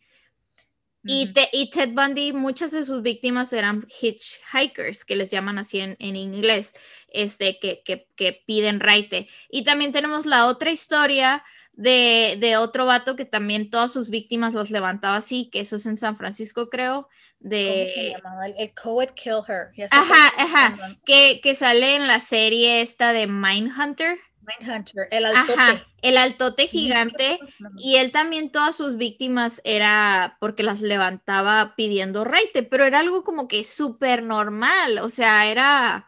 [1.07, 6.73] Y, Ted Bundy, muchas de sus víctimas eran hitchhikers, que les llaman así en, inglés,
[7.09, 9.27] este, que, que, piden raite.
[9.49, 14.53] Y también tenemos la otra historia de, de, otro vato que también todas sus víctimas
[14.53, 17.07] los levantaba así, que eso es en San Francisco, creo,
[17.39, 18.13] de...
[18.13, 19.69] El, el Coed Kill Her.
[19.91, 24.17] Ajá, ajá, que, que, sale en la serie esta de Mindhunter.
[24.45, 25.59] Mindhunter, el altote.
[25.59, 27.39] Ajá, el altote gigante.
[27.77, 33.23] Y él también, todas sus víctimas era porque las levantaba pidiendo raite, pero era algo
[33.23, 36.07] como que súper normal, o sea, era...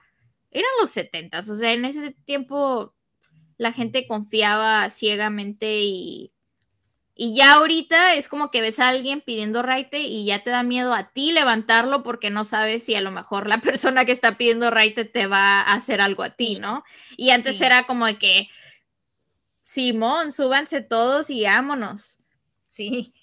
[0.50, 2.96] Eran los setentas, o sea, en ese tiempo
[3.58, 6.32] la gente confiaba ciegamente y,
[7.20, 10.62] y ya ahorita es como que ves a alguien pidiendo raite y ya te da
[10.62, 14.38] miedo a ti levantarlo porque no sabes si a lo mejor la persona que está
[14.38, 16.84] pidiendo raite te va a hacer algo a ti, ¿no?
[17.18, 18.50] Y antes era como de que,
[19.64, 22.20] Simón, súbanse todos y vámonos.
[22.68, 23.16] Sí,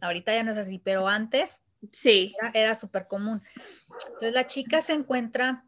[0.00, 1.60] ahorita ya no es así, pero antes
[1.92, 2.34] sí.
[2.40, 3.42] era, era súper común.
[4.06, 5.64] Entonces la chica se encuentra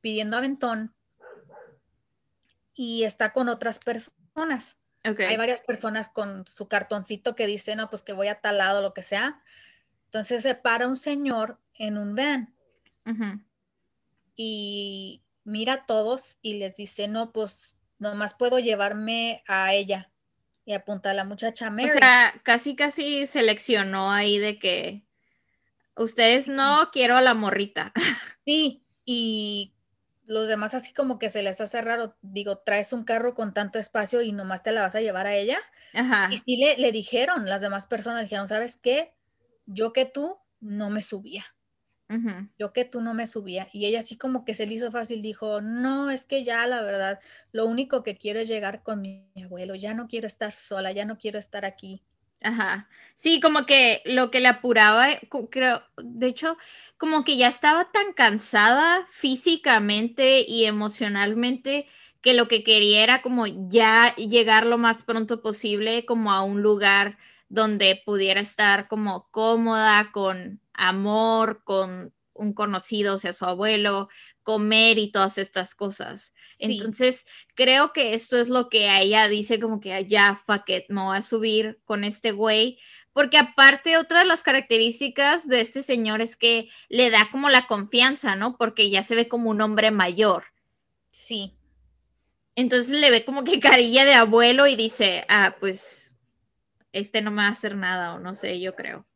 [0.00, 0.94] pidiendo aventón
[2.72, 4.79] y está con otras personas.
[5.02, 8.82] Hay varias personas con su cartoncito que dicen, no, pues que voy a tal lado,
[8.82, 9.40] lo que sea.
[10.06, 12.54] Entonces se para un señor en un van
[14.36, 20.10] y mira a todos y les dice, no, pues nomás puedo llevarme a ella.
[20.64, 21.90] Y apunta a la muchacha Mary.
[21.90, 25.02] O sea, casi, casi seleccionó ahí de que
[25.96, 27.92] ustedes no quiero a la morrita.
[28.46, 29.74] Sí, y
[30.30, 33.78] los demás así como que se les hace raro, digo, traes un carro con tanto
[33.78, 35.58] espacio y nomás te la vas a llevar a ella.
[35.92, 36.30] Ajá.
[36.30, 39.14] Y sí le, le dijeron, las demás personas dijeron, ¿sabes qué?
[39.66, 41.46] Yo que tú no me subía.
[42.58, 43.68] Yo que tú no me subía.
[43.72, 46.82] Y ella así como que se le hizo fácil, dijo, no, es que ya la
[46.82, 47.20] verdad,
[47.52, 51.04] lo único que quiero es llegar con mi abuelo, ya no quiero estar sola, ya
[51.04, 52.04] no quiero estar aquí.
[52.42, 52.88] Ajá.
[53.14, 56.56] Sí, como que lo que le apuraba, eh, creo, de hecho,
[56.96, 61.86] como que ya estaba tan cansada físicamente y emocionalmente
[62.22, 66.62] que lo que quería era como ya llegar lo más pronto posible como a un
[66.62, 67.18] lugar
[67.50, 74.08] donde pudiera estar como cómoda, con amor, con un conocido, o sea, su abuelo,
[74.42, 76.32] comer y todas estas cosas.
[76.58, 80.84] Entonces, creo que esto es lo que a ella dice como que ya, fuck it,
[80.88, 82.78] me voy a subir con este güey.
[83.12, 87.66] Porque aparte, otra de las características de este señor es que le da como la
[87.66, 88.56] confianza, ¿no?
[88.56, 90.44] Porque ya se ve como un hombre mayor.
[91.08, 91.56] Sí.
[92.54, 96.14] Entonces le ve como que carilla de abuelo y dice, ah, pues
[96.92, 99.06] este no me va a hacer nada o no sé, yo creo.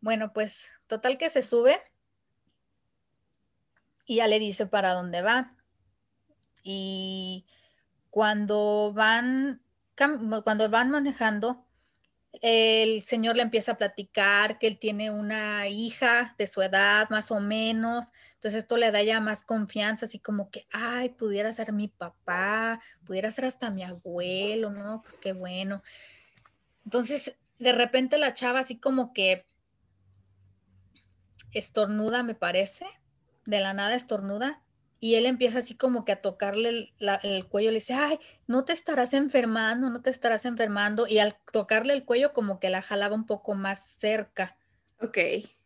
[0.00, 1.80] Bueno, pues total que se sube
[4.06, 5.54] y ya le dice para dónde va.
[6.62, 7.46] Y
[8.10, 9.62] cuando van,
[9.94, 11.64] cuando van manejando,
[12.40, 17.30] el señor le empieza a platicar que él tiene una hija de su edad, más
[17.30, 18.12] o menos.
[18.34, 22.80] Entonces esto le da ya más confianza, así como que, ay, pudiera ser mi papá,
[23.04, 25.02] pudiera ser hasta mi abuelo, ¿no?
[25.02, 25.82] Pues qué bueno.
[26.84, 29.44] Entonces de repente la chava así como que
[31.52, 32.86] estornuda, me parece,
[33.46, 34.62] de la nada estornuda,
[35.00, 38.72] y él empieza así como que a tocarle el, cuello, le dice, ay, no te
[38.72, 43.14] estarás enfermando, no te estarás enfermando, y al tocarle el cuello como que la jalaba
[43.14, 44.56] un poco más cerca.
[45.00, 45.18] Ok.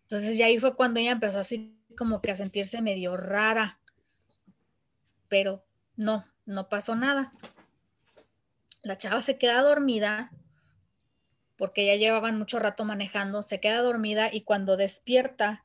[0.03, 3.81] Entonces ya ahí fue cuando ella empezó así como que a sentirse medio rara,
[5.29, 5.65] pero
[5.97, 7.33] no, no pasó nada.
[8.83, 10.31] La chava se queda dormida
[11.57, 15.65] porque ya llevaban mucho rato manejando, se queda dormida y cuando despierta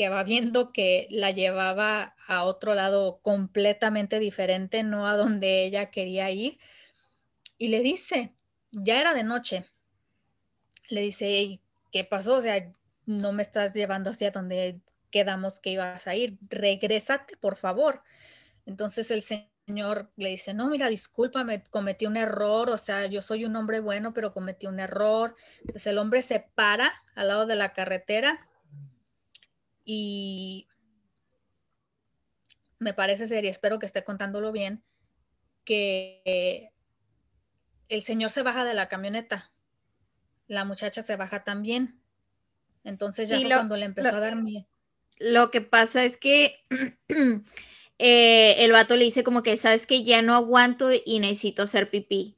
[0.00, 5.90] que va viendo que la llevaba a otro lado completamente diferente, no a donde ella
[5.90, 6.58] quería ir.
[7.58, 8.32] Y le dice,
[8.70, 9.66] ya era de noche,
[10.88, 11.60] le dice,
[11.92, 12.36] ¿qué pasó?
[12.36, 12.72] O sea,
[13.04, 18.02] no me estás llevando hacia donde quedamos que ibas a ir, regrésate, por favor.
[18.64, 23.44] Entonces el señor le dice, no, mira, discúlpame, cometí un error, o sea, yo soy
[23.44, 25.34] un hombre bueno, pero cometí un error.
[25.58, 28.46] Entonces el hombre se para al lado de la carretera
[29.84, 30.68] y
[32.78, 34.82] me parece ser, y espero que esté contándolo bien,
[35.64, 36.72] que
[37.88, 39.52] el señor se baja de la camioneta,
[40.48, 42.00] la muchacha se baja también.
[42.82, 44.66] Entonces ya cuando le empezó a dar miedo.
[45.18, 46.64] Lo que pasa es que
[47.98, 51.90] eh, el vato le dice como que, sabes que ya no aguanto y necesito hacer
[51.90, 52.36] pipí.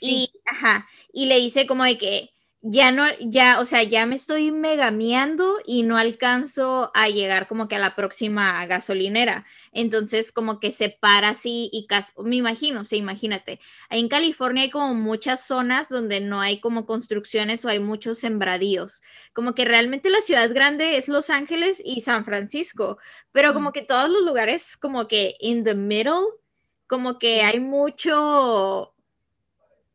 [0.00, 2.30] Y, ajá, y le dice como de que,
[2.64, 7.66] ya no, ya, o sea, ya me estoy megameando y no alcanzo a llegar como
[7.66, 9.44] que a la próxima gasolinera.
[9.72, 11.88] Entonces, como que se para así y
[12.22, 13.58] me imagino, o imagínate.
[13.90, 19.02] En California hay como muchas zonas donde no hay como construcciones o hay muchos sembradíos.
[19.32, 22.98] Como que realmente la ciudad grande es Los Ángeles y San Francisco,
[23.32, 26.26] pero como que todos los lugares como que in the middle,
[26.86, 28.94] como que hay mucho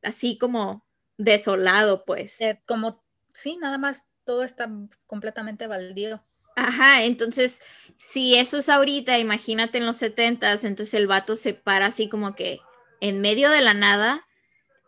[0.03, 0.86] así como
[1.17, 2.39] desolado, pues.
[2.41, 3.03] Eh, como,
[3.33, 4.69] sí, nada más todo está
[5.05, 6.23] completamente baldío.
[6.55, 7.61] Ajá, entonces,
[7.97, 12.33] si eso es ahorita, imagínate en los setentas, entonces el vato se para así como
[12.33, 12.59] que
[12.99, 14.25] en medio de la nada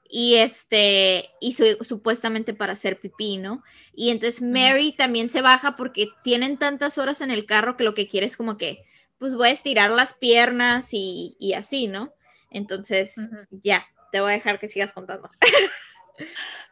[0.10, 3.64] y este, y supuestamente para hacer pipí, ¿no?
[3.94, 7.94] Y entonces Mary también se baja porque tienen tantas horas en el carro que lo
[7.94, 8.84] que quiere es como que,
[9.20, 12.12] pues voy a estirar las piernas y, así, ¿no?
[12.50, 13.16] Entonces,
[13.52, 15.28] ya, te voy a dejar que sigas contando.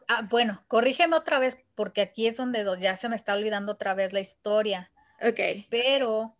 [0.07, 3.93] Ah, bueno, corrígeme otra vez porque aquí es donde ya se me está olvidando otra
[3.93, 4.89] vez la historia.
[5.21, 5.67] Ok.
[5.69, 6.35] Pero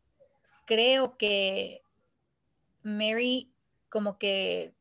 [0.66, 1.82] creo que
[2.84, 3.52] Mary
[3.90, 4.74] como que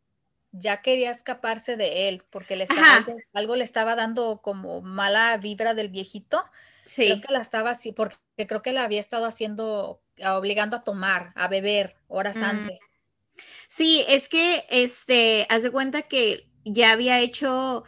[0.53, 5.75] ya quería escaparse de él porque le estaba, algo, le estaba dando como mala vibra
[5.75, 6.45] del viejito.
[6.85, 7.07] Sí.
[7.07, 11.33] Creo que la estaba así, porque creo que la había estado haciendo, obligando a tomar,
[11.35, 12.45] a beber horas mm.
[12.45, 12.81] antes.
[13.69, 17.85] Sí, es que, este, haz de cuenta que ya había hecho,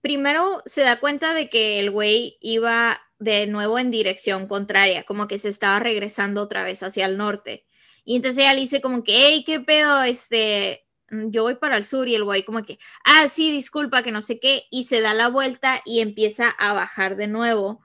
[0.00, 5.28] primero se da cuenta de que el güey iba de nuevo en dirección contraria, como
[5.28, 7.64] que se estaba regresando otra vez hacia el norte.
[8.04, 10.02] Y entonces ella le dice como que, hey, ¿qué pedo?
[10.02, 14.02] Este, mm, yo voy para el sur y el güey como que, ah, sí, disculpa,
[14.02, 17.84] que no sé qué, y se da la vuelta y empieza a bajar de nuevo.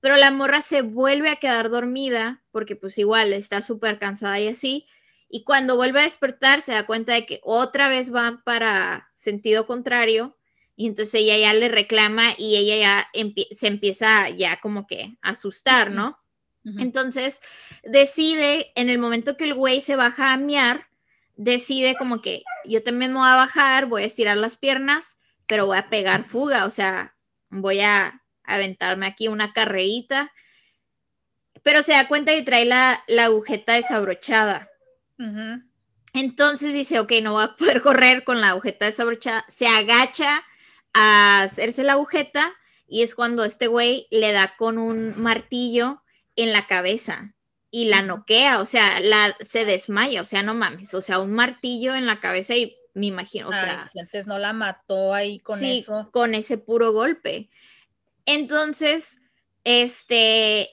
[0.00, 4.48] Pero la morra se vuelve a quedar dormida porque pues igual está súper cansada y
[4.48, 4.86] así.
[5.28, 9.66] Y cuando vuelve a despertar se da cuenta de que otra vez va para sentido
[9.66, 10.35] contrario
[10.76, 13.08] y entonces ella ya le reclama y ella ya
[13.50, 16.18] se empieza ya como que a asustar, ¿no?
[16.78, 17.40] Entonces
[17.84, 20.88] decide, en el momento que el güey se baja a miar,
[21.36, 25.66] decide como que yo también me voy a bajar, voy a estirar las piernas, pero
[25.66, 27.14] voy a pegar fuga, o sea,
[27.50, 30.32] voy a aventarme aquí una carrerita.
[31.62, 34.68] Pero se da cuenta y trae la, agujeta desabrochada.
[36.14, 39.44] Entonces dice, ok, no va a poder correr con la agujeta desabrochada.
[39.48, 40.42] Se agacha
[40.98, 42.54] a hacerse la agujeta
[42.88, 46.02] y es cuando este güey le da con un martillo
[46.36, 47.34] en la cabeza
[47.70, 51.32] y la noquea, o sea, la, se desmaya, o sea, no mames, o sea, un
[51.32, 53.86] martillo en la cabeza y me imagino, o sea.
[53.92, 56.08] Si antes no la mató ahí con sí, eso.
[56.12, 57.50] Con ese puro golpe.
[58.24, 59.20] Entonces,
[59.64, 60.70] este,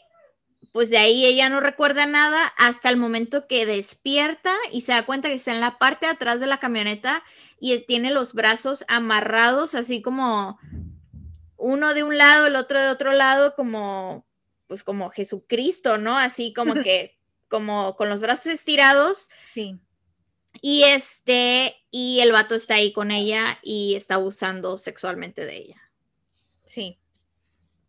[0.74, 5.06] pues de ahí ella no recuerda nada hasta el momento que despierta y se da
[5.06, 7.24] cuenta que está en la parte de atrás de la camioneta
[7.60, 10.58] y tiene los brazos amarrados así como
[11.58, 14.26] uno de un lado, el otro de otro lado, como
[14.66, 16.18] pues como Jesucristo, ¿no?
[16.18, 19.30] Así como que como con los brazos estirados.
[19.54, 19.80] Sí.
[20.60, 25.82] Y este, y el vato está ahí con ella y está abusando sexualmente de ella.
[26.64, 26.98] Sí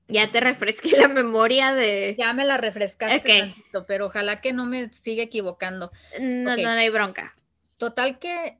[0.08, 2.14] ya te refresqué la memoria de.
[2.18, 3.54] Ya me la refrescaste
[3.86, 5.90] pero ojalá que no me siga equivocando.
[6.20, 7.34] No, no, hay bronca.
[7.78, 8.58] Total que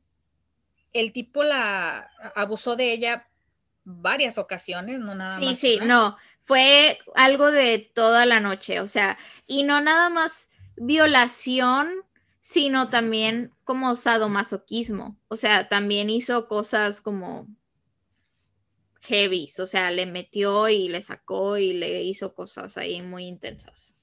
[0.93, 3.29] el tipo la abusó de ella
[3.85, 5.59] varias ocasiones, no nada sí, más.
[5.59, 10.49] Sí, sí, no, fue algo de toda la noche, o sea, y no nada más
[10.77, 11.91] violación,
[12.41, 17.49] sino también como sadomasoquismo, o sea, también hizo cosas como
[19.05, 23.95] heavy, o sea, le metió y le sacó y le hizo cosas ahí muy intensas.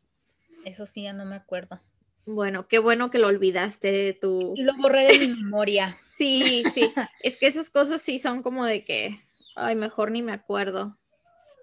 [0.66, 1.82] Eso sí, ya no me acuerdo.
[2.26, 4.54] Bueno, qué bueno que lo olvidaste de tu...
[4.58, 6.00] Lo borré de mi memoria.
[6.08, 9.20] sí, sí, es que esas cosas sí son como de que,
[9.56, 10.98] ay, mejor ni me acuerdo.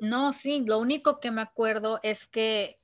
[0.00, 2.80] No, sí, lo único que me acuerdo es que eh,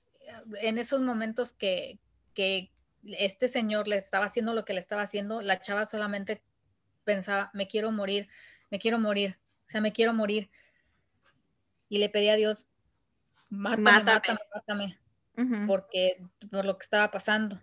[0.62, 1.98] en esos momentos que,
[2.32, 6.44] que este señor le estaba haciendo lo que le estaba haciendo, la chava solamente
[7.04, 8.28] pensaba, me quiero morir,
[8.70, 10.50] me quiero morir, o sea, me quiero morir.
[11.88, 12.66] Y le pedí a Dios,
[13.50, 14.98] mátame, mátame, mátame,
[15.66, 17.60] porque por lo que estaba pasando.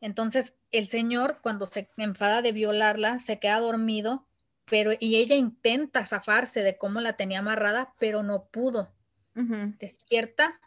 [0.00, 4.26] Entonces, el señor, cuando se enfada de violarla, se queda dormido,
[4.66, 8.94] pero y ella intenta zafarse de cómo la tenía amarrada, pero no pudo.
[9.78, 10.60] Despierta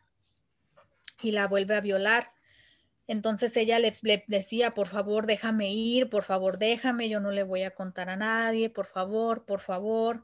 [1.22, 2.32] y la vuelve a violar.
[3.08, 7.43] Entonces ella le, le, decía, por favor, déjame ir, por favor, déjame, yo no le
[7.43, 10.24] voy a contar a nadie, por favor, por favor.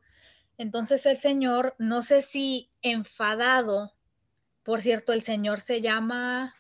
[0.60, 3.96] Entonces el señor, no sé si enfadado,
[4.64, 6.54] por cierto, el señor se llama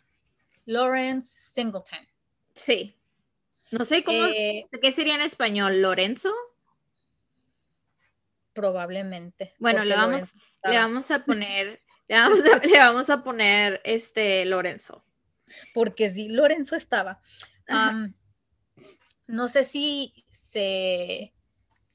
[0.65, 1.99] Lawrence Singleton.
[2.55, 2.95] Sí.
[3.71, 5.81] No sé cómo, eh, ¿qué sería en español?
[5.81, 6.33] ¿Lorenzo?
[8.53, 9.53] Probablemente.
[9.59, 10.33] Bueno, le vamos,
[10.63, 15.03] le vamos a poner, le vamos a, le vamos a poner este Lorenzo.
[15.73, 17.19] Porque sí, Lorenzo estaba.
[19.27, 21.33] no sé si se,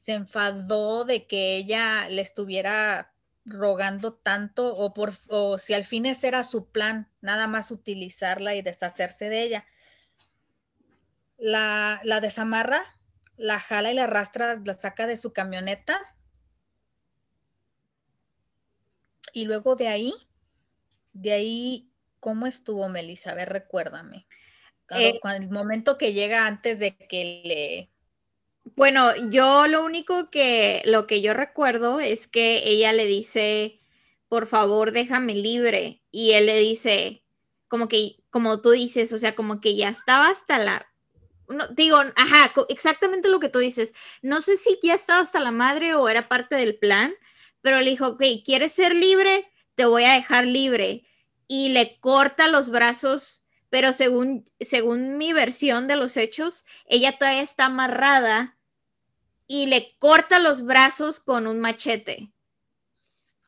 [0.04, 3.14] se enfadó de que ella le estuviera
[3.46, 8.54] rogando tanto o, por, o si al fin ese era su plan, nada más utilizarla
[8.54, 9.66] y deshacerse de ella.
[11.38, 12.82] La, la desamarra,
[13.36, 15.98] la jala y la arrastra, la saca de su camioneta
[19.32, 20.12] y luego de ahí,
[21.14, 21.90] de ahí,
[22.20, 23.30] ¿cómo estuvo Melissa?
[23.30, 24.26] A ver, recuérdame.
[24.90, 27.93] Eh, el momento que llega antes de que le
[28.76, 33.80] bueno, yo lo único que, lo que yo recuerdo es que ella le dice,
[34.28, 36.02] por favor, déjame libre.
[36.10, 37.24] Y él le dice,
[37.68, 40.86] como que, como tú dices, o sea, como que ya estaba hasta la,
[41.76, 43.92] digo, ajá, exactamente lo que tú dices.
[44.22, 47.14] No sé si ya estaba hasta la madre o era parte del plan,
[47.60, 49.50] pero le dijo, ok, ¿quieres ser libre?
[49.74, 51.06] Te voy a dejar libre.
[51.46, 53.43] Y le corta los brazos,
[53.74, 58.56] pero según, según mi versión de los hechos, ella todavía está amarrada
[59.48, 62.30] y le corta los brazos con un machete.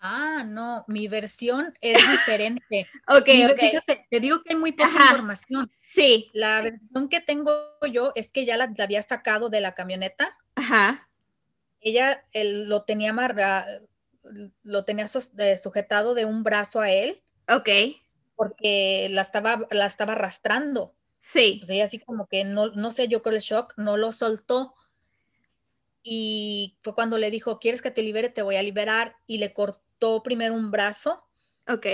[0.00, 2.88] Ah, no, mi versión es diferente.
[3.06, 3.94] ok, ok.
[4.10, 5.70] te digo que hay muy poca información.
[5.70, 6.28] Sí.
[6.32, 7.52] La versión que tengo
[7.88, 10.32] yo es que ya la, había sacado de la camioneta.
[10.56, 11.08] Ajá.
[11.78, 13.88] Ella lo tenía amarrado,
[14.64, 15.06] lo tenía
[15.38, 17.22] eh, sujetado de un brazo a él.
[17.46, 17.68] Ok.
[18.36, 20.94] Porque la estaba, la estaba arrastrando.
[21.18, 21.60] Sí.
[21.68, 24.74] ella así como que no, no sé, yo con el shock, no lo soltó.
[26.02, 28.28] Y fue cuando le dijo, ¿quieres que te libere?
[28.28, 29.16] Te voy a liberar.
[29.26, 31.24] Y le cortó primero un brazo.
[31.66, 31.86] Ok.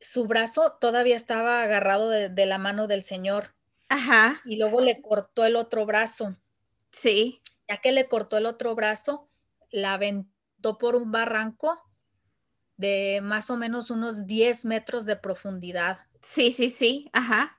[0.00, 3.54] Su brazo todavía estaba agarrado de, de la mano del señor.
[3.88, 4.40] Ajá.
[4.44, 6.36] Y luego le cortó el otro brazo.
[6.90, 7.40] Sí.
[7.68, 9.28] Ya que le cortó el otro brazo,
[9.70, 11.80] la aventó por un barranco
[12.82, 15.98] de más o menos unos 10 metros de profundidad.
[16.20, 17.58] Sí, sí, sí, ajá.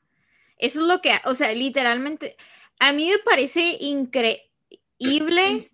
[0.57, 2.35] Eso es lo que, o sea, literalmente,
[2.79, 4.43] a mí me parece increíble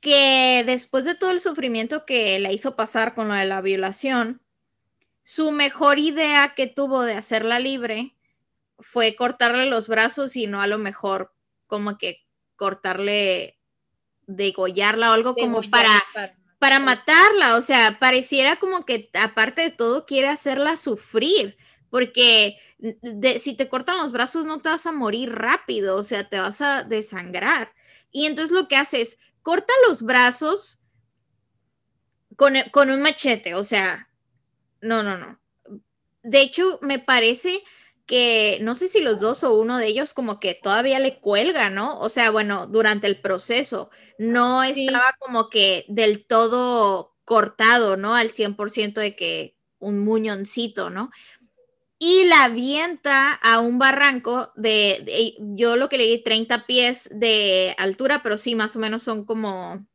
[0.00, 4.40] que después de todo el sufrimiento que la hizo pasar con lo de la violación,
[5.22, 8.14] su mejor idea que tuvo de hacerla libre
[8.78, 11.34] fue cortarle los brazos y no a lo mejor
[11.66, 12.24] como que
[12.56, 13.58] cortarle
[14.26, 16.36] degollarla o algo como para, para,
[16.80, 17.56] matarla.
[17.56, 21.56] O sea, pareciera como que aparte de todo quiere hacerla sufrir,
[21.90, 22.56] porque
[23.38, 26.60] si te cortan los brazos no te vas a morir rápido, o sea, te vas
[26.60, 27.72] a desangrar.
[28.10, 30.80] Y entonces lo que hace es corta los brazos
[32.36, 34.10] con, con un machete, o sea,
[34.80, 35.40] no, no, no.
[36.22, 37.62] De hecho, me parece
[38.06, 41.70] que no sé si los dos o uno de ellos como que todavía le cuelga,
[41.70, 41.98] ¿no?
[41.98, 48.14] O sea, bueno, durante el proceso no estaba como que del todo cortado, ¿no?
[48.14, 51.10] Al 100% de que un muñoncito, ¿no?
[51.98, 58.22] Y la avienta a un barranco de, yo lo que leí, 30 pies de altura,
[58.22, 59.86] pero sí, más o menos son como,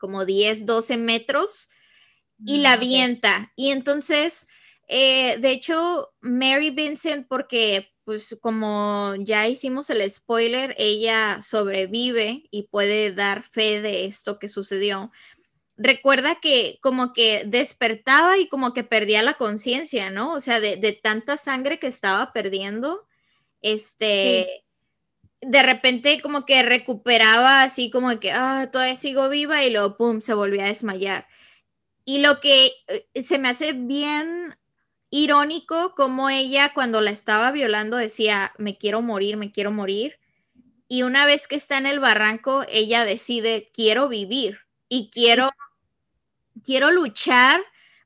[0.00, 1.68] como 10, 12 metros,
[2.44, 3.52] y la mm, avienta.
[3.54, 4.48] Y entonces
[4.94, 12.64] eh, de hecho, Mary Vincent, porque pues como ya hicimos el spoiler, ella sobrevive y
[12.64, 15.10] puede dar fe de esto que sucedió.
[15.78, 20.34] Recuerda que como que despertaba y como que perdía la conciencia, ¿no?
[20.34, 23.06] O sea, de, tanta sangre que estaba perdiendo,
[23.62, 24.64] este,
[25.40, 30.20] de repente como que recuperaba así como que, ah, todavía sigo viva y luego, ¡pum!,
[30.20, 31.26] se volvía a desmayar.
[32.04, 34.54] Y lo que eh, se me hace bien
[35.12, 40.18] irónico como ella cuando la estaba violando decía, me quiero morir, me quiero morir.
[40.88, 45.50] Y una vez que está en el barranco, ella decide, quiero vivir y quiero,
[46.64, 47.62] quiero luchar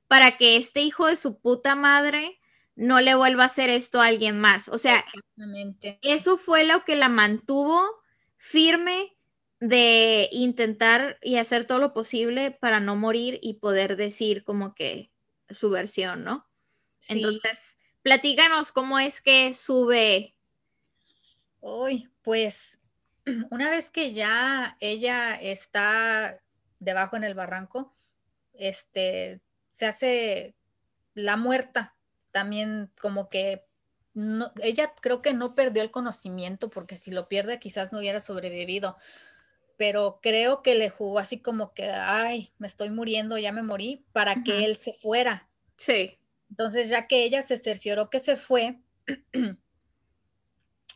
[0.09, 2.41] para que este hijo de su puta madre
[2.75, 4.69] no le vuelva a hacer esto a alguien más.
[4.69, 5.05] O sea,
[6.03, 7.85] eso fue lo que la mantuvo
[8.37, 9.17] firme
[9.61, 15.13] de intentar y hacer todo lo posible para no morir y poder decir como que
[15.51, 16.46] su versión, ¿no?
[17.09, 20.35] Entonces, platícanos cómo es que sube.
[21.61, 22.79] Hoy, pues,
[23.51, 26.41] una vez que ya ella está
[26.79, 27.95] debajo en el barranco,
[28.55, 29.41] este,
[29.75, 30.57] se hace
[31.15, 31.97] la muerta.
[32.31, 33.65] También como que
[34.15, 38.21] no, ella creo que no perdió el conocimiento porque si lo pierde quizás no hubiera
[38.21, 38.97] sobrevivido,
[39.77, 44.05] pero creo que le jugó así como que, ay, me estoy muriendo, ya me morí,
[44.13, 45.49] para que él se fuera.
[45.77, 46.19] Sí.
[46.51, 48.81] Entonces, ya que ella se cercioró que se fue,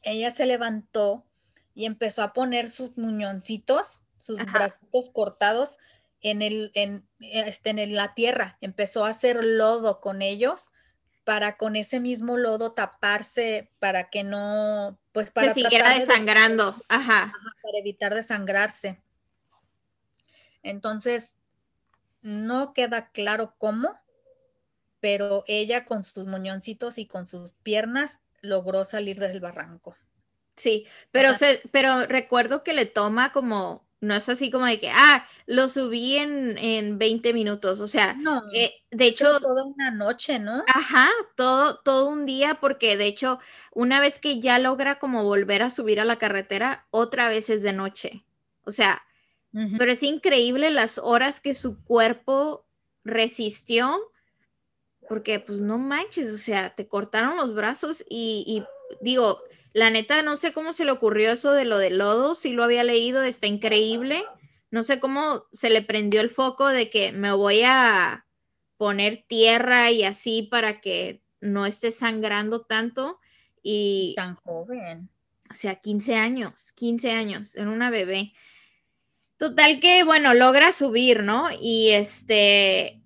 [0.02, 1.26] ella se levantó
[1.74, 5.78] y empezó a poner sus muñoncitos, sus bracitos cortados
[6.20, 8.58] en, el, en, este, en la tierra.
[8.60, 10.70] Empezó a hacer lodo con ellos
[11.24, 17.32] para con ese mismo lodo taparse para que no, pues para se siguiera desangrando, Ajá.
[17.62, 19.00] para evitar desangrarse.
[20.62, 21.34] Entonces,
[22.22, 23.98] no queda claro cómo,
[25.00, 29.96] pero ella con sus moñoncitos y con sus piernas logró salir del barranco.
[30.56, 31.32] Sí, pero,
[31.70, 36.16] pero recuerdo que le toma como, no es así como de que, ah, lo subí
[36.16, 39.40] en, en 20 minutos, o sea, no, eh, de hecho...
[39.40, 40.62] Toda una noche, ¿no?
[40.66, 43.38] Ajá, todo, todo un día, porque de hecho,
[43.72, 47.62] una vez que ya logra como volver a subir a la carretera, otra vez es
[47.62, 48.24] de noche,
[48.64, 49.02] o sea,
[49.78, 52.66] pero es increíble las horas que su cuerpo
[53.02, 54.09] resistió
[55.10, 58.62] porque pues no manches, o sea, te cortaron los brazos y,
[59.00, 59.42] digo,
[59.72, 62.62] la neta, no sé cómo se le ocurrió eso de lo de lodo, si lo
[62.62, 64.24] había leído, está increíble.
[64.70, 68.24] No sé cómo se le prendió el foco de que me voy a
[68.76, 73.18] poner tierra y así para que no esté sangrando tanto.
[73.64, 75.10] Y tan joven.
[75.50, 78.32] O sea, 15 años, 15 años, en una bebé.
[79.38, 81.48] Total que, bueno, logra subir, ¿no?
[81.60, 83.02] Y este,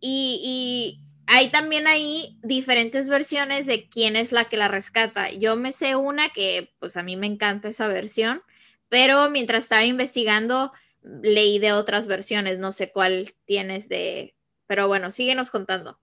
[0.00, 5.30] y, hay también ahí diferentes versiones de quién es la que la rescata.
[5.30, 8.42] Yo me sé una que pues a mí me encanta esa versión,
[8.88, 10.72] pero mientras estaba investigando
[11.02, 14.34] leí de otras versiones, no sé cuál tienes de,
[14.66, 16.00] pero bueno, síguenos contando.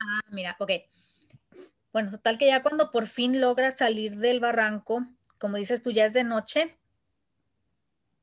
[0.00, 0.72] Ah, mira, ok.
[1.92, 5.04] Bueno, total que ya cuando por fin logra salir del barranco,
[5.38, 6.78] como dices tú, ya es de noche.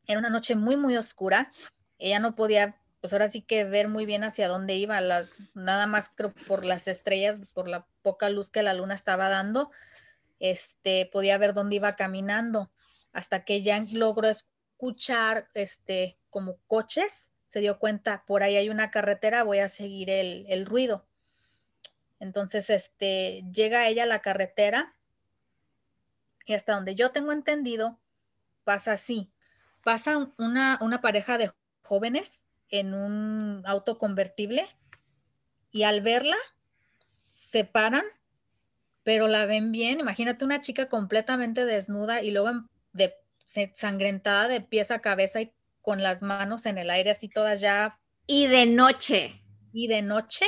[0.08, 1.52] Era una noche muy, muy oscura.
[2.00, 5.00] Ella no podía pues ahora sí que ver muy bien hacia dónde iba,
[5.54, 9.72] nada más creo por las estrellas, por la poca luz que la luna estaba dando,
[10.42, 12.70] este, podía ver dónde iba caminando,
[13.14, 18.92] hasta que ya logró escuchar, este, como coches, se dio cuenta, por ahí hay una
[18.92, 21.08] carretera, voy a seguir el, ruido.
[22.20, 24.98] Entonces, este, llega ella a la carretera
[26.46, 28.02] y hasta donde yo tengo entendido,
[28.66, 29.32] pasa así,
[29.82, 31.54] pasa una pareja de
[31.84, 34.68] jóvenes en un auto convertible
[35.72, 36.38] y al verla
[37.34, 38.04] se paran,
[39.04, 40.00] pero la ven bien.
[40.00, 42.52] Imagínate una chica completamente desnuda y luego
[42.94, 43.14] de,
[43.74, 48.00] sangrentada de pies a cabeza y con las manos en el aire así todas ya.
[48.26, 49.42] Y de noche.
[49.72, 50.46] Y de noche,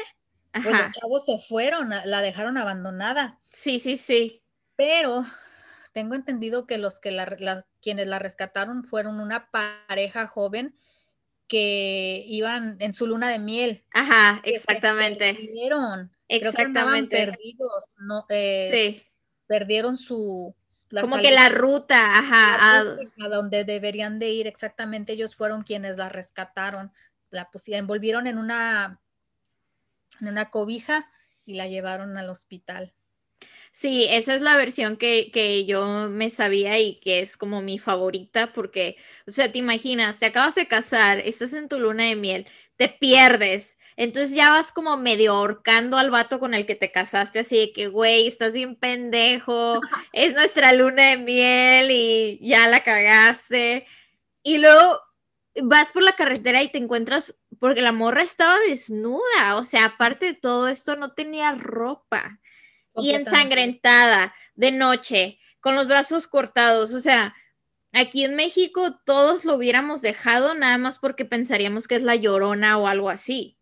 [0.52, 3.40] pues los chavos se fueron, la dejaron abandonada.
[3.50, 4.42] Sí, sí, sí.
[4.76, 5.24] Pero
[5.94, 10.76] tengo entendido que los que la, quienes la rescataron fueron una pareja joven
[11.50, 13.84] que iban en su luna de miel.
[13.92, 15.34] Ajá, exactamente.
[15.34, 16.12] Perdieron.
[16.30, 17.18] Exactamente.
[17.18, 19.04] perdidos, no, eh, sí.
[19.48, 20.56] perdieron su...
[21.02, 22.80] Como que la ruta, ajá.
[22.80, 23.28] a...
[23.28, 26.92] donde deberían de ir, exactamente, ellos fueron quienes la rescataron,
[27.30, 29.00] la pusieron, envolvieron en una,
[30.20, 31.12] en una cobija
[31.46, 32.94] y la llevaron al hospital.
[33.72, 38.52] Sí, esa es la versión que, yo me sabía y que es como mi favorita
[38.54, 38.98] porque,
[39.28, 42.90] o sea, te imaginas, te acabas de casar, estás en tu luna de miel, te
[42.90, 43.78] pierdes.
[43.96, 47.74] Entonces ya vas como medio ahorcando al vato con el que te casaste, así de
[47.74, 49.82] que, güey, estás bien pendejo,
[50.14, 53.86] es nuestra luna de miel y ya la cagaste.
[54.44, 55.00] Y luego
[55.64, 60.28] vas por la carretera y te encuentras, porque la morra estaba desnuda, o sea, aparte
[60.28, 62.40] de todo esto, no tenía ropa
[63.02, 67.36] y ensangrentada de noche, con los brazos cortados, o sea,
[67.94, 72.78] aquí en México todos lo hubiéramos dejado nada más porque pensaríamos que es la llorona
[72.78, 73.58] o algo así.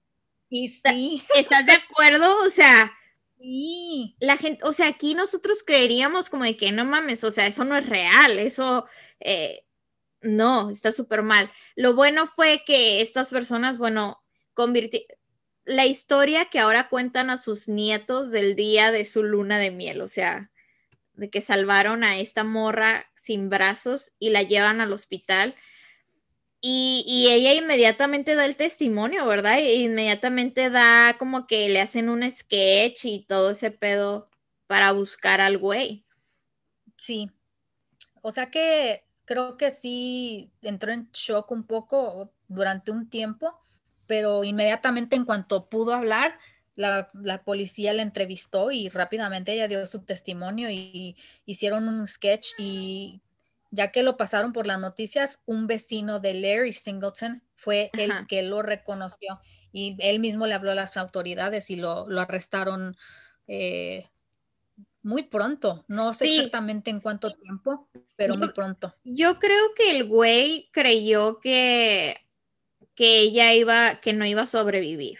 [0.49, 1.23] Y sí.
[1.35, 2.41] ¿Estás de acuerdo?
[2.45, 2.93] O sea,
[3.39, 4.15] sí.
[4.19, 7.63] La gente, o sea, aquí nosotros creeríamos como de que no mames, o sea, eso
[7.63, 8.85] no es real, eso
[9.19, 9.65] eh,
[10.21, 11.51] no, está súper mal.
[11.75, 14.23] Lo bueno fue que estas personas, bueno,
[14.53, 15.17] convirtieron
[15.67, 20.01] la historia que ahora cuentan a sus nietos del día de su luna de miel,
[20.01, 20.49] o sea,
[21.13, 25.55] de que salvaron a esta morra sin brazos y la llevan al hospital.
[26.59, 29.59] Y, ella inmediatamente da el testimonio, ¿verdad?
[29.59, 34.29] Inmediatamente da como que le hacen un sketch y todo ese pedo
[34.65, 36.05] para buscar al güey.
[36.97, 37.29] Sí.
[38.21, 43.59] O sea que creo que sí entró en shock un poco durante un tiempo,
[44.07, 46.39] pero inmediatamente en cuanto pudo hablar,
[46.75, 47.11] la,
[47.43, 53.21] policía la entrevistó y rápidamente ella dio su testimonio y, hicieron un sketch y
[53.71, 58.43] ya que lo pasaron por las noticias, un vecino de Larry Singleton fue el que
[58.43, 59.39] lo reconoció
[59.71, 62.95] y él mismo le habló a las autoridades y lo, arrestaron
[63.47, 64.07] eh,
[65.01, 65.83] muy pronto.
[65.87, 68.95] No sé exactamente en cuánto tiempo, pero muy pronto.
[69.03, 72.26] Yo creo que el güey creyó que,
[72.97, 75.19] que ella iba, que no iba a sobrevivir.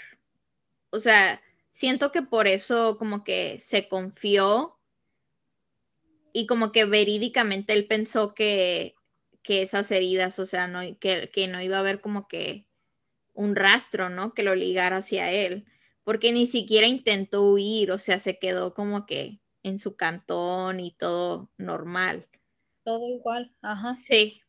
[0.89, 4.79] O sea, siento que por eso como que se confió
[6.33, 8.95] y como que verídicamente él pensó que,
[9.43, 12.65] que esas heridas, o sea, no, que, que no iba a haber como que
[13.35, 14.33] un rastro, ¿no?
[14.33, 15.67] Que lo ligara hacia él,
[16.03, 20.95] porque ni siquiera intentó huir, o sea, se quedó como que en su cantón y
[20.95, 22.27] todo normal.
[22.83, 23.93] Todo igual, ajá.
[23.93, 24.41] Sí.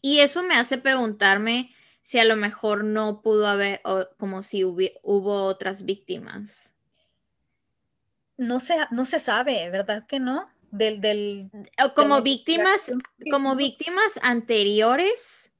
[0.00, 4.64] Y eso me hace preguntarme si a lo mejor no pudo haber, o como si
[4.64, 6.74] hubo otras víctimas.
[8.36, 10.46] No se, no se sabe, ¿verdad que no?
[10.70, 11.50] Del, del,
[11.94, 12.92] como víctimas,
[13.30, 15.52] como víctimas anteriores,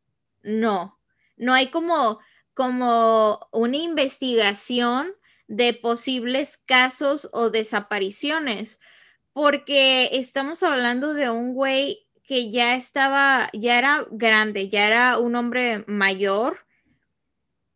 [0.43, 0.99] no.
[1.36, 2.20] No hay como,
[2.55, 5.12] como una investigación
[5.49, 8.78] de posibles casos o desapariciones,
[9.32, 15.35] porque estamos hablando de un güey que ya estaba, ya era grande, ya era un
[15.35, 16.64] hombre mayor.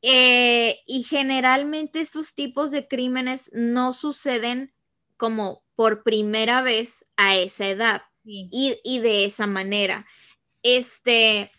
[0.00, 4.72] Eh, y generalmente estos tipos de crímenes no suceden
[5.16, 10.07] como por primera vez a esa edad y, y, de esa manera.
[10.62, 11.50] Este,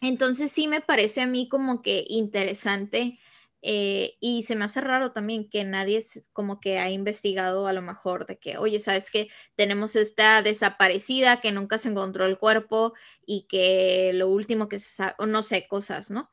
[0.00, 3.20] entonces sí me parece a mí como que interesante
[3.66, 6.04] eh, y se me hace raro también que nadie
[6.34, 11.40] como que ha investigado a lo mejor de que, oye, sabes que tenemos esta desaparecida
[11.40, 12.92] que nunca se encontró el cuerpo
[13.24, 16.30] y que lo último que se sabe, no sé, cosas, ¿no?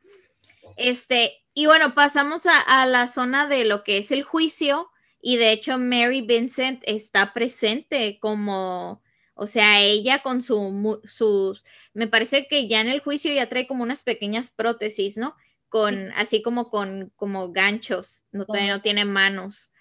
[0.75, 4.89] Este, y bueno, pasamos a, a la zona de lo que es el juicio
[5.21, 9.01] y de hecho Mary Vincent está presente como,
[9.35, 11.63] o sea, ella con su, sus,
[11.93, 15.33] me parece que ya en el juicio ya trae como unas pequeñas prótesis, ¿no?
[15.71, 19.71] Con, así como con, como ganchos, no, no tiene manos.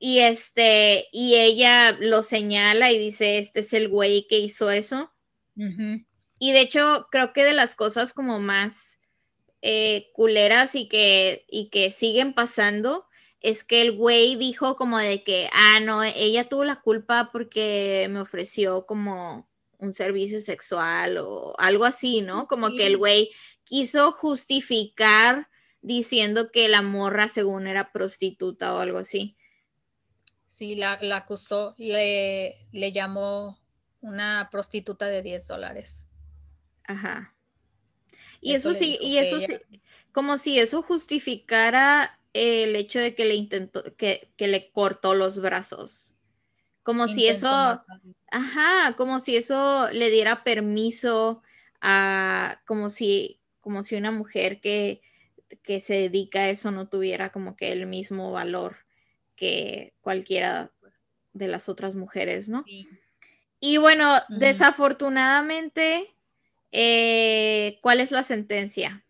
[0.00, 5.12] Y este, y ella lo señala y dice, este es el güey que hizo eso.
[6.38, 8.98] Y de hecho, creo que de las cosas como más
[9.62, 13.06] eh, culeras y que, y que siguen pasando,
[13.40, 18.08] es que el güey dijo como de que, ah, no, ella tuvo la culpa porque
[18.10, 19.48] me ofreció como
[19.78, 22.48] un servicio sexual o algo así, ¿no?
[22.48, 23.30] Como que el güey
[23.66, 25.50] quiso justificar
[25.82, 29.36] diciendo que la morra según era prostituta o algo así.
[30.46, 33.60] Sí, la, acusó, le, le llamó
[34.00, 36.08] una prostituta de 10 dólares.
[36.84, 37.34] Ajá.
[38.40, 39.58] Y eso, sí, y eso sí,
[40.12, 46.14] como si eso justificara el hecho de que le intentó, que, le cortó los brazos.
[46.82, 47.48] Como si eso,
[48.30, 51.42] ajá, como si eso le diera permiso
[51.80, 55.02] a, como si como si una mujer que,
[55.80, 58.76] se dedica a eso no tuviera como que el mismo valor
[59.34, 60.70] que cualquiera
[61.32, 62.64] de las otras mujeres, ¿no?
[63.58, 66.14] Y bueno, desafortunadamente,
[66.70, 69.04] eh, ¿cuál es la sentencia?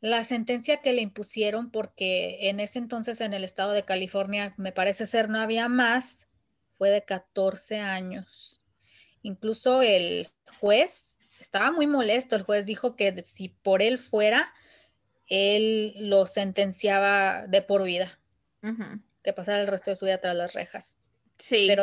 [0.00, 4.70] La sentencia que le impusieron, porque en ese entonces en el estado de California, me
[4.70, 6.28] parece ser, no había más,
[6.78, 8.64] fue de 14 años.
[9.22, 10.28] Incluso el
[10.60, 11.15] juez
[11.46, 12.36] estaba muy molesto.
[12.36, 14.52] El juez dijo que si por él fuera,
[15.26, 18.18] él lo sentenciaba de por vida,
[19.22, 20.98] que pasara el resto de su vida tras las rejas.
[21.38, 21.66] Sí.
[21.68, 21.82] Pero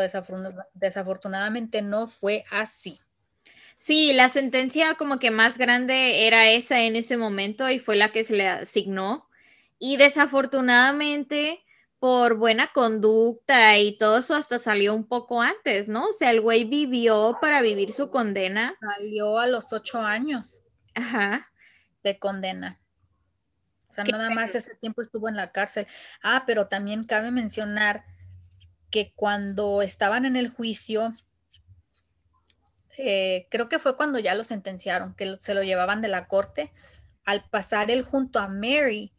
[0.74, 3.00] desafortunadamente no fue así.
[3.76, 8.12] Sí, la sentencia como que más grande era esa en ese momento y fue la
[8.12, 9.28] que se le asignó.
[9.80, 11.63] Y desafortunadamente,
[12.04, 16.08] por buena conducta y todo eso, hasta salió un poco antes, ¿no?
[16.10, 18.76] O sea, el güey vivió para vivir su condena.
[18.82, 20.64] Salió a los ocho años.
[20.96, 21.50] Ajá.
[22.04, 22.82] De condena.
[23.88, 25.88] O sea, nada más ese tiempo estuvo en la cárcel.
[26.22, 28.04] Ah, pero también cabe mencionar
[28.92, 31.16] que cuando estaban en el juicio,
[32.98, 36.74] eh, creo que fue cuando ya lo sentenciaron, que se lo llevaban de la corte,
[37.24, 39.14] al pasar él junto a Mary,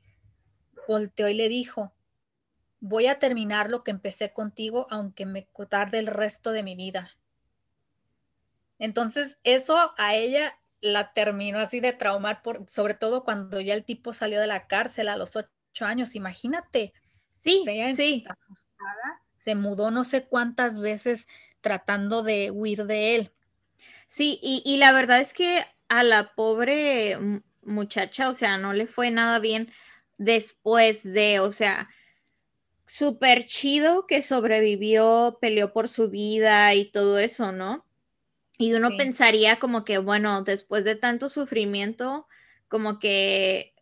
[0.87, 1.93] volteó y le dijo,
[2.87, 7.16] voy a terminar lo que empecé contigo, aunque me tarde el resto de mi vida.
[8.78, 13.87] Entonces, eso a ella la terminó así de traumar, por, sobre todo cuando ya el
[13.87, 16.93] tipo salió de la cárcel a los ocho años, imagínate.
[17.39, 17.64] Sí,
[17.97, 18.22] sí.
[18.28, 21.26] Asustada, se mudó no sé cuántas veces
[21.62, 23.32] tratando de huir de él.
[24.07, 27.18] Sí, y, la verdad es que a la pobre
[27.62, 29.72] muchacha, o sea, no le fue nada bien
[30.18, 31.89] después de, o sea,
[32.87, 37.85] súper chido que sobrevivió, peleó por su vida y todo eso, ¿no?
[38.59, 42.28] Y uno pensaría como que, bueno, después de tanto sufrimiento,
[42.68, 43.74] como que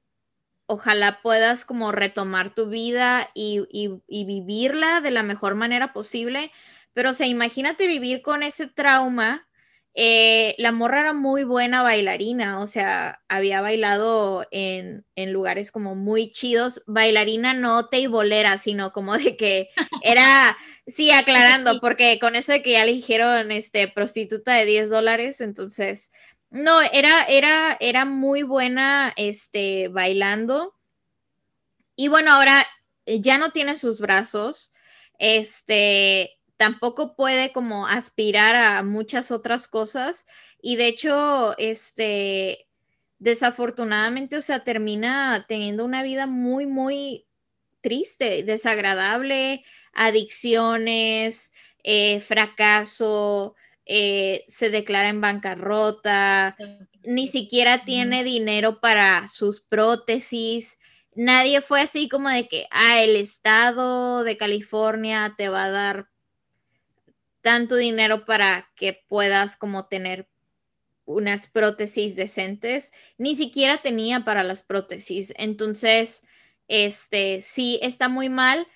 [0.67, 6.51] ojalá puedas como retomar tu vida y, y vivirla de la mejor manera posible.
[6.95, 9.47] Pero, o sea, imagínate vivir con ese trauma
[9.95, 16.33] eh, la morra era muy buena bailarina, o sea, había bailado en, lugares como muy
[16.33, 19.69] chidos, bailarina no teibolera, sino como de que
[20.03, 24.89] era, sí, aclarando, porque con eso de que ya le dijeron, este, prostituta de 10
[24.91, 26.11] dólares, entonces,
[26.51, 30.75] no, era, era, era muy buena, este, bailando.
[31.97, 32.67] Y bueno, ahora
[33.07, 34.73] ya no tiene sus brazos,
[35.19, 40.27] este, tampoco puede como aspirar a muchas otras cosas
[40.61, 42.69] y de hecho, este,
[43.19, 47.27] desafortunadamente, o sea, termina teniendo una vida muy, muy
[47.81, 51.53] triste, desagradable, adicciones,
[51.83, 56.57] eh, fracaso, eh, se declara en bancarrota,
[57.03, 60.79] ni siquiera tiene dinero para sus prótesis.
[61.17, 66.12] Nadie fue así como de que, ah, el estado de California te va a dar
[67.43, 70.29] tanto dinero para que puedas como tener
[71.05, 75.35] unas prótesis decentes, ni siquiera tenía para las prótesis.
[75.37, 76.25] Entonces,
[76.69, 78.67] este, sí, está muy mal,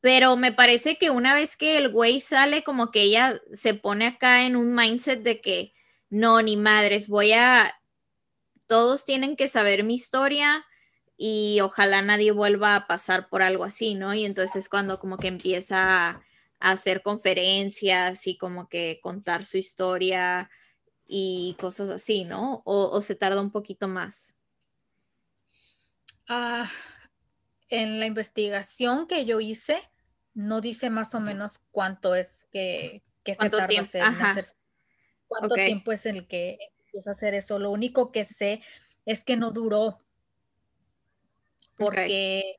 [0.00, 4.06] pero me parece que una vez que el güey sale, como que ella se pone
[4.06, 5.74] acá en un mindset de que
[6.08, 7.74] no, ni madres, voy a,
[8.66, 10.64] todos tienen que saber mi historia
[11.16, 14.14] y ojalá nadie vuelva a pasar por algo así, ¿no?
[14.14, 16.22] Y entonces cuando como que empieza a
[16.62, 20.48] hacer conferencias y como que contar su historia
[21.06, 22.62] y cosas así, ¿no?
[22.64, 24.36] O, se tarda un poquito más.
[26.28, 26.70] Ah,
[27.68, 29.90] en la investigación que yo hice,
[30.34, 33.98] no dice más o menos cuánto es que, que se tarda tiempo?
[34.00, 34.46] Hacer,
[35.26, 37.58] cuánto tiempo es el que empieza a hacer eso.
[37.58, 38.62] Lo único que sé
[39.04, 39.98] es que no duró.
[41.76, 42.56] Porque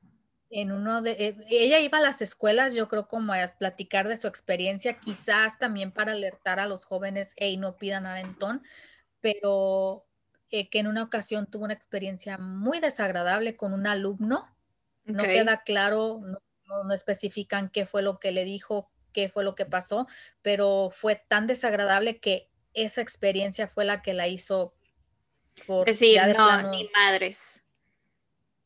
[0.50, 4.16] en uno de, eh, ella iba a las escuelas, yo creo, como a platicar de
[4.16, 8.62] su experiencia, quizás también para alertar a los jóvenes, hey, no pidan aventón,
[9.20, 10.06] pero
[10.50, 14.48] eh, que en una ocasión tuvo una experiencia muy desagradable con un alumno.
[15.04, 16.38] No queda claro, no,
[16.84, 20.06] no, especifican qué fue lo que le dijo, qué fue lo que pasó,
[20.40, 24.74] pero fue tan desagradable que esa experiencia fue la que la hizo
[25.66, 27.62] por decir, no, ni madres.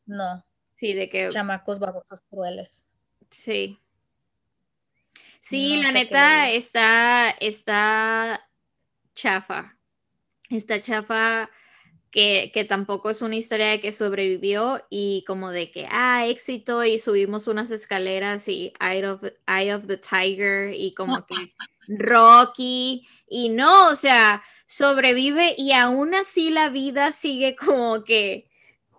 [0.05, 0.43] No,
[0.79, 1.29] Sí, de que.
[1.29, 2.85] Chamacos babosos crueles.
[3.29, 3.77] Sí.
[5.41, 8.47] Sí, la neta está, está
[9.13, 9.77] chafa.
[10.49, 11.49] Está chafa
[12.11, 16.83] que, que, tampoco es una historia de que sobrevivió y como de que, ah, éxito
[16.83, 21.35] y subimos unas escaleras y Eye of, Eye of the Tiger y como que
[21.87, 28.48] Rocky y no, o sea, sobrevive y aún así la vida sigue como que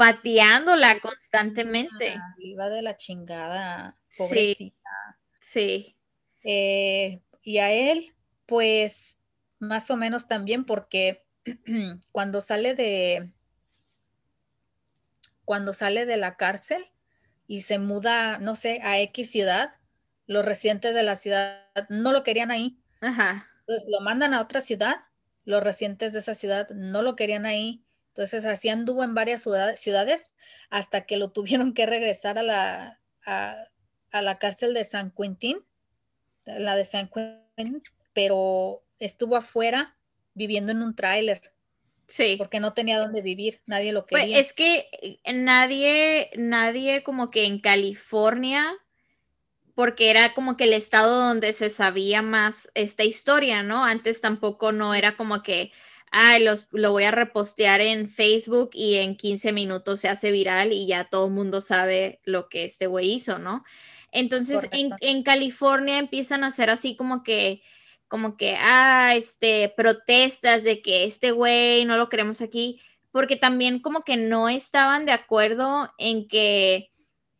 [0.00, 2.16] pateándola constantemente.
[2.38, 5.18] Iba de la chingada, pobrecita.
[5.40, 5.94] Sí.
[6.42, 8.14] Eh, y a él,
[8.46, 9.18] pues,
[9.58, 11.22] más o menos también, porque
[12.12, 13.30] cuando sale de.
[15.44, 16.86] Cuando sale de la cárcel
[17.46, 19.74] y se muda, no sé, a X ciudad,
[20.26, 22.80] los residentes de la ciudad no lo querían ahí.
[23.02, 23.48] Ajá.
[23.60, 24.96] Entonces lo mandan a otra ciudad,
[25.44, 27.84] los residentes de esa ciudad no lo querían ahí
[28.20, 29.46] Entonces así anduvo en varias
[29.76, 30.30] ciudades
[30.68, 33.66] hasta que lo tuvieron que regresar a la, a,
[34.12, 35.64] la cárcel de San Quentin,
[36.44, 39.96] la de San Quentin, pero estuvo afuera
[40.34, 41.54] viviendo en un tráiler.
[42.08, 42.34] Sí.
[42.36, 44.38] Porque no tenía dónde vivir, nadie lo pues, quería.
[44.38, 48.70] es que eh, nadie, nadie como que en California,
[49.74, 53.82] porque era como que el estado donde se sabía más esta historia, ¿no?
[53.82, 55.72] Antes tampoco no era como que,
[56.10, 60.72] ah, los, lo voy a repostear en Facebook y en 15 minutos se hace viral
[60.72, 63.64] y ya todo el mundo sabe lo que este güey hizo, ¿no?
[64.12, 67.62] Entonces en, en, California empiezan a hacer así como que
[68.10, 72.80] como que, ah, este, protestas de que este güey no lo queremos aquí,
[73.12, 76.88] porque también como que no estaban de acuerdo en que,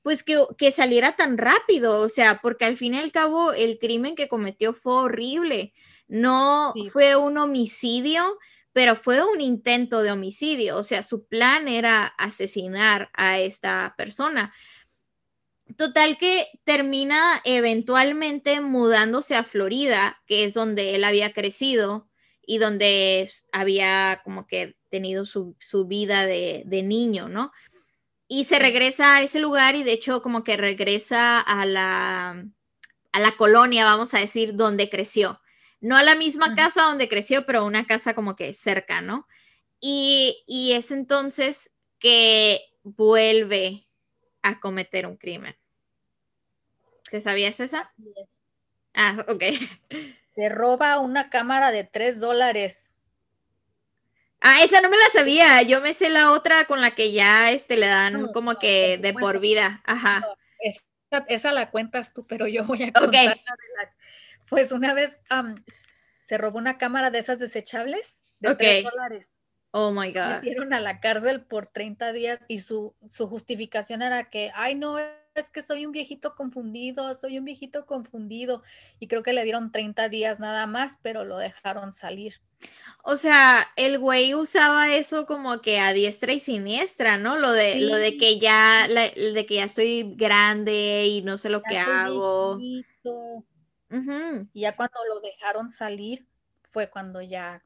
[0.03, 3.81] pues que, que saliera tan rápido, o sea, porque al fin y al cabo el
[3.81, 5.75] crimen que cometió fue horrible,
[6.07, 8.39] no fue un homicidio,
[8.73, 14.55] pero fue un intento de homicidio, o sea, su plan era asesinar a esta persona.
[15.77, 22.09] Total que termina eventualmente mudándose a Florida, que es donde él había crecido
[22.45, 25.57] y donde había como que tenido su,
[25.87, 27.53] vida de, niño, ¿no?
[28.27, 32.45] Y se regresa a ese lugar y de hecho como que regresa a la,
[33.13, 35.41] a la colonia, vamos a decir, donde creció.
[35.81, 39.27] No a la misma casa donde creció, pero una casa como que cerca, ¿no?
[39.81, 43.87] Y, y es entonces que vuelve
[44.43, 45.57] a cometer un crimen.
[47.11, 47.83] ¿Te sabías esa?
[48.95, 49.43] Ah, ok.
[50.37, 52.91] Te roba una cámara de tres dólares.
[54.41, 55.61] Ah, esa no me la sabía.
[55.63, 59.13] Yo me sé la otra con la que ya este, le dan como que de
[59.13, 59.83] por vida.
[59.85, 60.27] Ajá.
[61.29, 63.39] esa, la cuentas tú, pero yo voy a contar
[64.51, 65.21] Pues una vez
[66.27, 69.35] se robó una cámara de esas desechables de tres dólares.
[69.73, 70.43] Oh my God.
[70.43, 74.99] Metieron a la cárcel por 30 días y su, su justificación era que, ay, no,
[74.99, 78.65] es que soy un viejito confundido, soy un viejito confundido.
[78.99, 82.41] Y creo que le dieron 30 días nada más, pero lo dejaron salir.
[83.05, 87.37] O sea, el güey usaba eso como que a diestra y siniestra, ¿no?
[87.37, 91.63] Lo de, lo de que ya, de que ya estoy grande y no sé lo
[91.63, 92.59] que hago.
[94.53, 96.27] Y ya cuando lo dejaron salir
[96.71, 97.65] fue cuando ya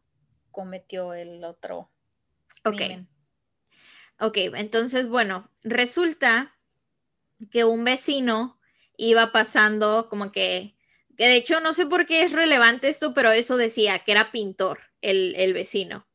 [0.51, 1.91] cometió el otro
[2.65, 2.81] Ok.
[4.21, 6.57] Ok, entonces, bueno, resulta
[7.51, 8.59] que un vecino
[8.97, 10.77] iba pasando como que,
[11.17, 14.31] que de hecho no sé por qué es relevante esto, pero eso decía que era
[14.31, 16.07] pintor el, el vecino.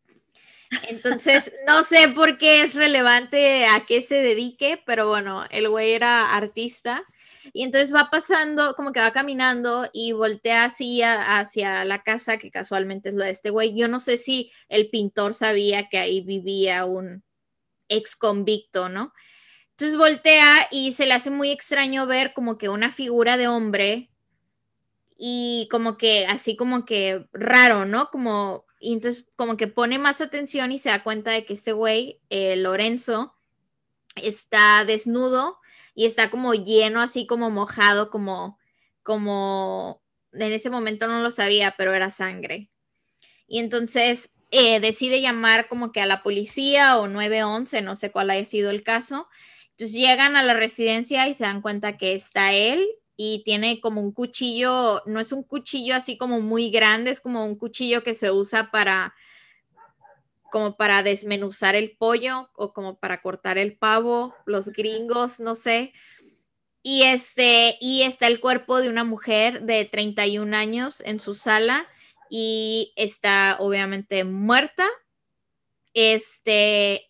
[0.87, 5.91] Entonces, no sé por qué es relevante a qué se dedique, pero bueno, el güey
[5.91, 7.03] era artista.
[7.53, 12.51] Y entonces va pasando, como que va caminando y voltea así hacia la casa, que
[12.51, 13.75] casualmente es la de este güey.
[13.75, 17.23] Yo no sé si el pintor sabía que ahí vivía un
[17.87, 19.13] ex convicto, ¿no?
[19.71, 24.09] Entonces voltea y se le hace muy extraño ver como que una figura de hombre
[25.17, 28.09] y como que así como que raro, ¿no?
[28.09, 31.71] Como, y entonces como que pone más atención y se da cuenta de que este
[31.71, 33.35] güey, eh, Lorenzo,
[34.15, 35.58] está desnudo
[35.99, 38.57] y está como lleno, así como mojado, como,
[39.03, 42.69] como, en ese momento no lo sabía, pero era sangre.
[43.49, 48.29] Y entonces eh, decide llamar como que a la policía o 911, no sé cuál
[48.29, 49.27] haya sido el caso.
[49.71, 52.87] Entonces llegan a la residencia y se dan cuenta que está él
[53.17, 57.43] y tiene como un cuchillo, no es un cuchillo así como muy grande, es como
[57.43, 59.13] un cuchillo que se usa para
[60.51, 65.93] como para desmenuzar el pollo o como para cortar el pavo, los gringos, no sé.
[66.81, 71.87] Y este, y está el cuerpo de una mujer de 31 años en su sala
[72.29, 74.87] y está obviamente muerta.
[75.93, 77.09] Este,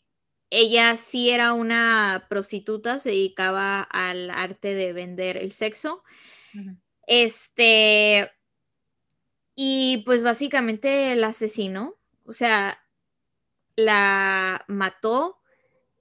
[0.49, 6.03] ella sí era una prostituta, se dedicaba al arte de vender el sexo.
[7.05, 8.31] Este,
[9.55, 12.81] y pues básicamente el asesino, o sea,
[13.79, 15.39] la mató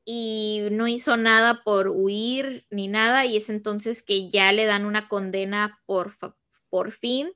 [0.05, 4.87] y no hizo nada por huir ni nada y es entonces que ya le dan
[4.87, 6.15] una condena por,
[6.71, 7.31] por fin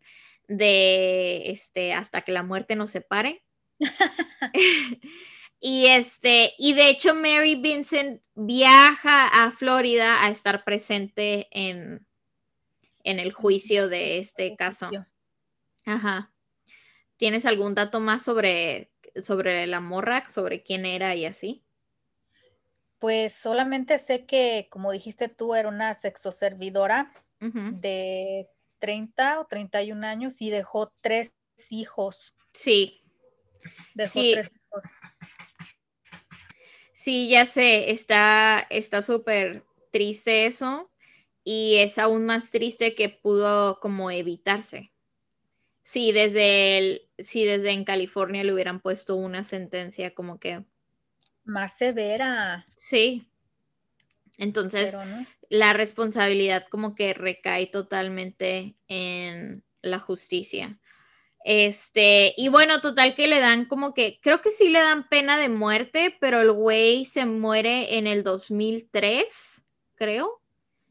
[0.49, 3.45] de este hasta que la muerte nos separe.
[5.61, 12.07] y este y de hecho Mary Vincent viaja a Florida a estar presente en
[13.05, 14.91] en el juicio de este caso.
[15.85, 16.33] Ajá.
[17.17, 18.92] ¿Tienes algún dato más sobre
[19.23, 21.65] sobre la morra, sobre quién era y así?
[22.99, 28.49] Pues solamente sé que, como dijiste tú, era una sexoservidora de
[28.79, 31.35] 30 o 31 años y dejó tres
[31.71, 32.35] hijos.
[32.53, 33.03] Sí.
[33.95, 34.85] Dejó tres hijos.
[36.93, 38.69] Sí, ya sé, está
[39.03, 40.89] súper triste eso
[41.43, 44.92] y es aún más triste que pudo como evitarse.
[45.83, 50.65] Sí, desde el, sí, desde en California le hubieran puesto una sentencia como que
[51.45, 52.67] más severa.
[52.77, 53.27] Sí.
[54.39, 54.97] Entonces,
[55.49, 60.79] la responsabilidad como que recae totalmente en la justicia.
[61.45, 65.37] Este, y bueno, total que le dan como que, creo que sí le dan pena
[65.37, 69.63] de muerte, pero el güey se muere en el 2003,
[69.97, 70.41] creo,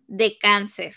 [0.07, 0.95] de cáncer.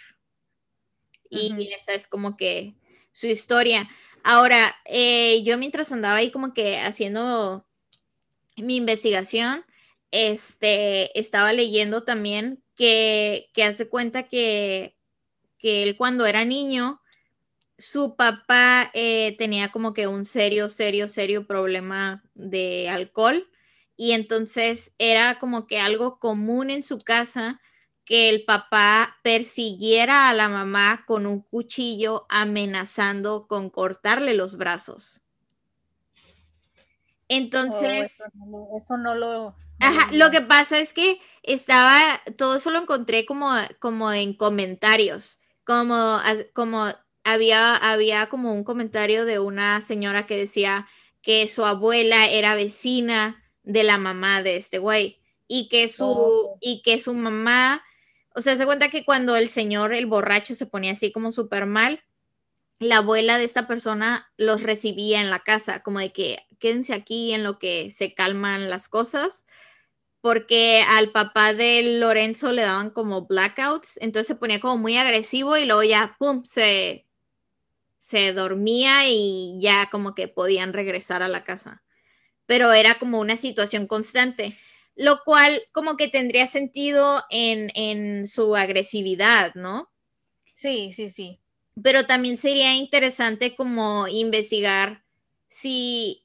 [1.31, 2.75] Y esa es como que
[3.15, 3.89] su historia.
[4.25, 7.65] Ahora, eh, yo mientras andaba ahí como que haciendo
[8.57, 9.65] mi investigación,
[10.11, 14.97] este, estaba leyendo también que, que hace cuenta que,
[15.59, 17.01] que él cuando era niño,
[17.79, 23.49] su papá eh, tenía como que un serio, serio, serio problema de alcohol
[23.97, 27.61] y entonces era como que algo común en su casa
[28.05, 35.23] que el papá persiguiera a la mamá con un cuchillo amenazando con cortarle los brazos.
[37.29, 38.21] Entonces...
[38.77, 39.57] eso, no, lo...
[39.81, 45.41] Ajá, lo que pasa es que estaba, todo eso lo encontré como, como en comentarios,
[45.65, 46.19] como,
[46.53, 46.87] como
[47.25, 50.87] había, había como un comentario de una señora que decía
[51.23, 56.59] que su abuela era vecina de la mamá de este güey y que su, oh.
[56.61, 57.83] y que su mamá,
[58.35, 61.67] o sea, se cuenta que cuando el señor, el borracho, se ponía así como súper
[61.67, 62.03] mal,
[62.81, 67.33] la abuela de esta persona los recibía en la casa, como de que quédense aquí
[67.33, 69.47] en lo que se calman las cosas,
[70.21, 75.57] porque al papá de Lorenzo le daban como blackouts, entonces se ponía como muy agresivo
[75.57, 77.07] y luego ya, ¡pum!, se,
[77.99, 81.85] se dormía y ya como que podían regresar a la casa.
[82.47, 84.59] Pero era como una situación constante,
[84.97, 89.91] lo cual como que tendría sentido en, en su agresividad, ¿no?
[90.55, 91.41] Sí, sí, sí.
[91.83, 95.05] Pero también sería interesante como investigar
[95.49, 96.21] si...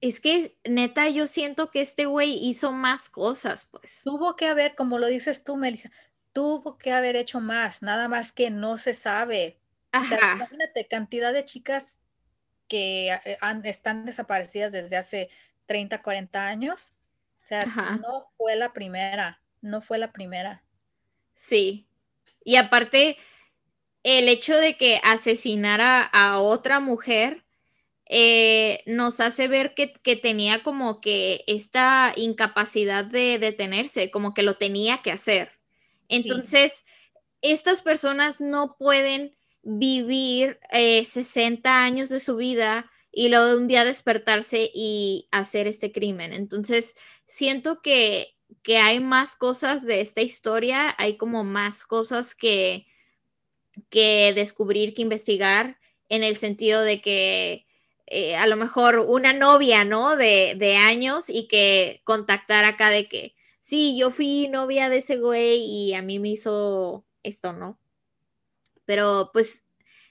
[0.00, 4.02] Es que neta, yo siento que este güey hizo más cosas, pues.
[4.04, 5.90] Tuvo que haber, como lo dices tú, Melissa,
[6.32, 9.58] tuvo que haber hecho más, nada más que no se sabe
[9.92, 11.96] imagínate, cantidad de chicas
[12.68, 15.30] que eh, están desaparecidas desde hace
[15.66, 16.92] 30, 40 años.
[17.46, 17.64] O sea,
[18.02, 20.64] no fue la primera, no fue la primera.
[21.32, 21.86] Sí.
[22.44, 23.16] Y aparte,
[24.02, 27.44] el hecho de que asesinara a otra mujer
[28.08, 34.56] eh, nos hace ver que, tenía como que esta incapacidad de detenerse, como que lo
[34.56, 35.52] tenía que hacer.
[36.08, 36.84] Entonces,
[37.42, 43.66] estas personas no pueden vivir 60 eh, años de su vida y luego de un
[43.66, 46.34] día despertarse y hacer este crimen.
[46.34, 46.94] Entonces,
[47.24, 52.86] siento que, que hay más cosas de esta historia, hay como más cosas que,
[53.88, 55.78] que descubrir, que investigar,
[56.10, 57.66] en el sentido de que
[58.04, 60.16] eh, a lo mejor una novia, ¿no?
[60.16, 65.16] De, de, años y que contactar acá de que, sí, yo fui novia de ese
[65.16, 67.80] güey y a mí me hizo esto, ¿no?
[68.84, 69.65] Pero pues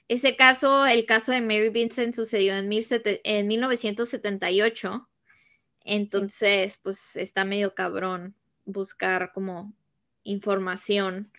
[0.07, 5.09] ese caso, el caso de Mary Vincent sucedió en, en 1978.
[5.83, 8.35] Entonces, pues está medio cabrón
[8.65, 9.73] buscar como
[10.23, 11.31] información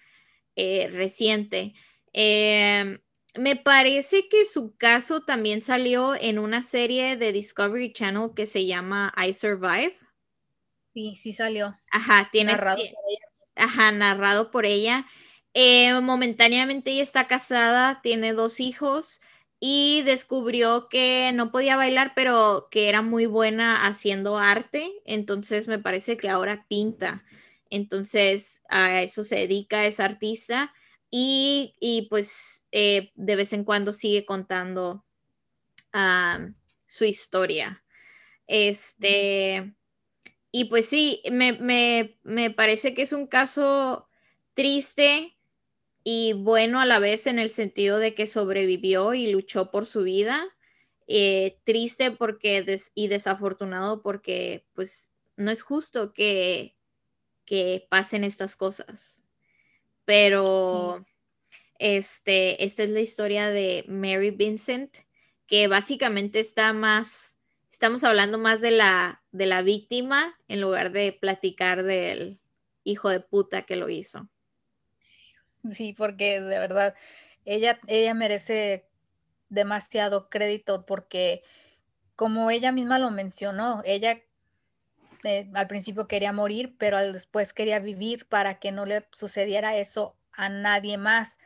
[0.55, 1.75] eh, reciente.
[2.13, 3.01] Em,
[3.37, 8.65] me parece que su caso también salió en una serie de Discovery Channel que se
[8.65, 9.97] llama I Survive.
[10.95, 11.79] Sí, sí salió.
[11.91, 13.27] Ajá, tiene narrado por ella.
[13.57, 15.07] Ajá, narrado por ella.
[15.59, 19.23] Eh, momentáneamente ella está casada, tiene dos hijos
[19.59, 24.93] y descubrió que no podía bailar, pero que era muy buena haciendo arte.
[25.07, 27.25] Entonces me parece que ahora pinta.
[27.71, 30.75] Entonces a eso se dedica, es artista
[31.11, 35.07] y, pues eh, de vez en cuando sigue contando
[36.87, 37.83] su historia.
[38.47, 39.75] Este,
[40.53, 41.55] y pues sí, me,
[42.25, 44.09] me parece que es un caso
[44.55, 45.36] triste
[46.09, 50.05] y bueno a la vez en el sentido de que sobrevivió y luchó por su
[50.05, 50.47] vida.
[51.09, 56.77] Eh, triste porque y desafortunado porque pues no es justo que,
[57.45, 59.25] que pasen estas cosas.
[60.05, 61.05] Pero
[61.81, 64.99] este, esta es la historia de Mary Vincent,
[65.49, 67.41] que básicamente está más,
[67.73, 72.39] estamos hablando más de la, de la víctima en lugar de platicar del
[72.85, 74.29] hijo de puta que lo hizo.
[75.71, 76.95] Sí, porque de verdad,
[77.45, 78.89] ella, ella merece
[79.49, 81.43] demasiado crédito porque
[82.17, 84.23] como ella misma lo mencionó, ella
[85.25, 90.17] eh, al principio quería morir, pero después quería vivir para que no le sucediera eso
[90.33, 91.39] a nadie más.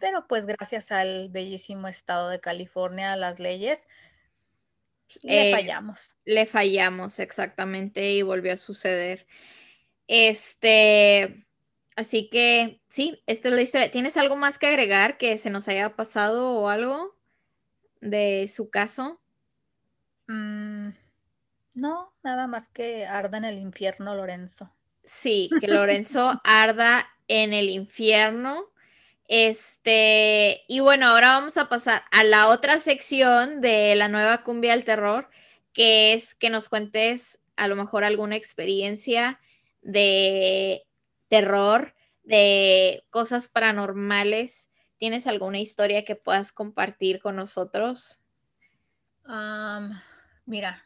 [0.00, 3.88] Pero pues gracias al bellísimo estado de California, las leyes,
[5.22, 6.16] le eh, fallamos.
[6.24, 9.26] Le fallamos, exactamente, y volvió a suceder.
[10.06, 11.36] Este,
[11.96, 13.90] así que sí, esta es la historia.
[13.90, 17.16] ¿Tienes algo más que agregar que se nos haya pasado o algo
[18.00, 19.20] de su caso?
[20.28, 20.90] Mm,
[21.74, 24.72] no, nada más que arda en el infierno Lorenzo.
[25.04, 28.66] Sí, que Lorenzo arda en el infierno.
[29.28, 34.72] Este, y bueno, ahora vamos a pasar a la otra sección de la nueva cumbia
[34.72, 35.30] del terror,
[35.72, 39.40] que es que nos cuentes a lo mejor alguna experiencia
[39.80, 40.84] de
[41.32, 44.68] terror, de cosas paranormales.
[44.98, 48.18] ¿Tienes alguna historia que puedas compartir con nosotros?
[50.44, 50.84] mira,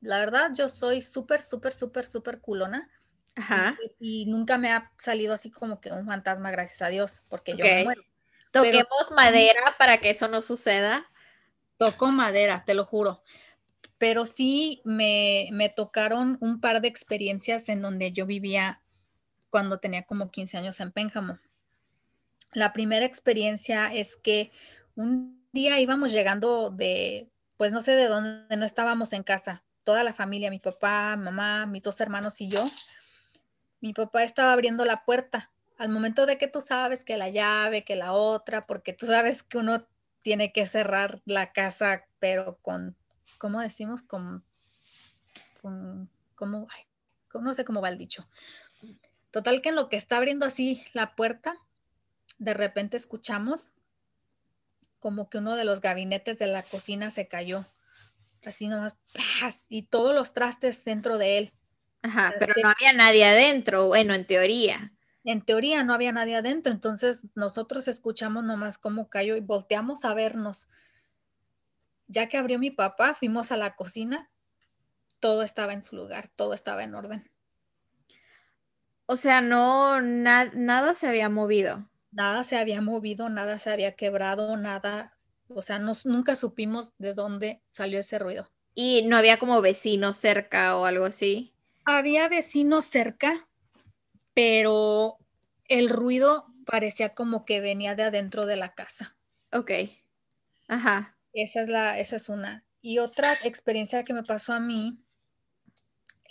[0.00, 2.88] la verdad yo soy súper, súper, súper, súper culona.
[3.34, 3.76] Ajá.
[4.00, 7.64] Y, nunca me ha salido así como que un fantasma, gracias a Dios, porque yo
[7.64, 8.02] me muero.
[8.50, 11.06] Toquemos madera para que eso no suceda.
[11.76, 13.22] Toco madera, te lo juro.
[13.98, 18.81] Pero sí me, me tocaron un par de experiencias en donde yo vivía
[19.52, 21.38] cuando tenía como 15 años en Pénjamo.
[22.52, 24.50] La primera experiencia es que
[24.96, 30.02] un día íbamos llegando de, pues no sé de dónde, no estábamos en casa, toda
[30.02, 32.68] la familia, mi papá, mamá, mis dos hermanos y yo
[33.82, 35.50] mi papá estaba abriendo la puerta.
[35.76, 39.42] Al momento de que tú sabes que la llave, que la otra, porque tú sabes
[39.42, 39.86] que uno
[40.22, 42.96] tiene que cerrar la casa, pero con,
[43.38, 44.02] ¿cómo decimos?
[44.02, 44.44] Con,
[45.60, 46.68] con, ¿cómo?
[47.34, 48.28] no sé cómo va el dicho.
[49.32, 51.56] Total que en lo que está abriendo así la puerta,
[52.38, 53.72] de repente escuchamos
[54.98, 57.66] como que uno de los gabinetes de la cocina se cayó.
[58.44, 58.94] Así nomás,
[59.68, 61.52] y todos los trastes dentro de él.
[62.02, 64.92] Ajá, pero no había nadie adentro, bueno, en teoría.
[65.24, 70.12] En teoría no había nadie adentro, entonces nosotros escuchamos nomás cómo cayó y volteamos a
[70.12, 70.68] vernos.
[72.06, 74.30] Ya que abrió mi papá, fuimos a la cocina,
[75.20, 77.31] todo estaba en su lugar, todo estaba en orden.
[79.06, 81.88] O sea, no, nada se había movido.
[82.10, 85.16] Nada se había movido, nada se había quebrado, nada,
[85.48, 88.48] o sea, nunca supimos de dónde salió ese ruido.
[88.74, 91.52] Y no había como vecinos cerca o algo así.
[91.84, 93.48] Había vecinos cerca,
[94.34, 95.18] pero
[95.68, 99.16] el ruido parecía como que venía de adentro de la casa.
[99.52, 99.70] Ok.
[100.68, 101.16] Ajá.
[101.32, 102.64] Esa es la, esa es una.
[102.80, 104.98] Y otra experiencia que me pasó a mí,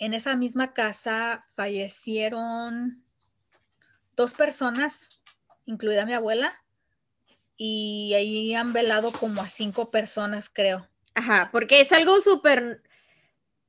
[0.02, 3.04] en esa misma casa fallecieron
[4.16, 5.22] dos personas,
[5.64, 6.52] incluida mi abuela,
[7.56, 10.88] y ahí han velado como a cinco personas, creo.
[11.14, 12.82] Ajá, porque es algo súper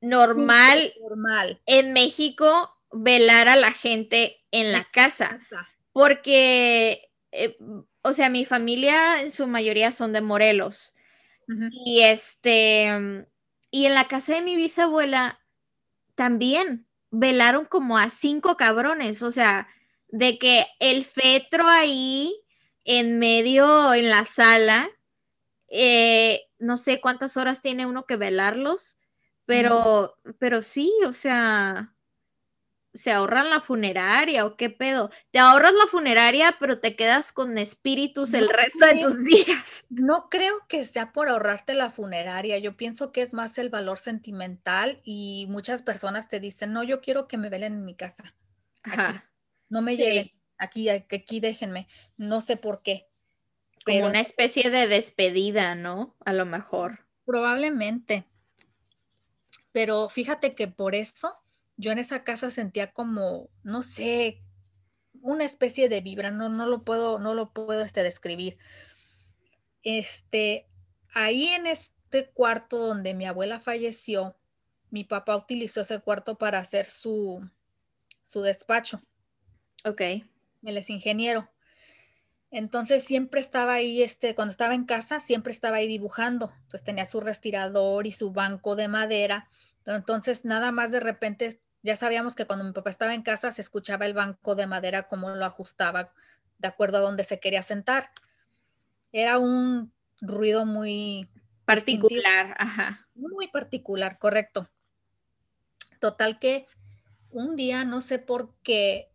[0.00, 5.38] normal, normal en México velar a la gente en la casa.
[5.92, 7.56] Porque, eh,
[8.02, 10.96] o sea, mi familia en su mayoría son de Morelos.
[11.70, 13.24] Y este,
[13.70, 15.38] y en la casa de mi bisabuela
[16.14, 19.22] también velaron como a cinco cabrones.
[19.22, 19.68] O sea,
[20.08, 22.34] de que el fetro ahí
[22.84, 24.90] en medio, en la sala,
[25.68, 28.98] eh, no sé cuántas horas tiene uno que velarlos
[29.46, 31.93] pero, pero sí, o sea,
[32.94, 35.10] se ahorran la funeraria o qué pedo.
[35.32, 39.84] Te ahorras la funeraria, pero te quedas con espíritus el resto de tus días.
[39.90, 42.58] No creo que sea por ahorrarte la funeraria.
[42.58, 47.00] Yo pienso que es más el valor sentimental y muchas personas te dicen, no, yo
[47.00, 48.34] quiero que me velen en mi casa.
[49.68, 50.30] No me lleven.
[50.56, 51.88] Aquí, aquí déjenme.
[52.16, 53.08] No sé por qué.
[53.84, 56.16] Como una especie de despedida, ¿no?
[56.24, 57.00] A lo mejor.
[57.26, 58.24] Probablemente.
[59.72, 61.43] Pero fíjate que por eso
[61.76, 64.42] yo en esa casa sentía como, no sé,
[65.20, 68.58] una especie de vibra, no, no lo puedo, no lo puedo este, describir.
[69.82, 70.66] Este,
[71.12, 74.36] ahí en este cuarto donde mi abuela falleció,
[74.90, 77.48] mi papá utilizó ese cuarto para hacer su,
[78.22, 79.00] su despacho.
[79.84, 80.00] Ok.
[80.00, 81.50] Él es ingeniero.
[82.50, 86.52] Entonces siempre estaba ahí, este, cuando estaba en casa, siempre estaba ahí dibujando.
[86.62, 89.48] Entonces tenía su respirador y su banco de madera.
[89.84, 93.60] Entonces nada más de repente, ya sabíamos que cuando mi papá estaba en casa se
[93.60, 96.12] escuchaba el banco de madera, cómo lo ajustaba
[96.58, 98.10] de acuerdo a donde se quería sentar.
[99.12, 101.28] Era un ruido muy
[101.66, 103.06] particular, ajá.
[103.14, 104.70] Muy particular, correcto.
[106.00, 106.66] Total que
[107.30, 109.10] un día, no sé por qué,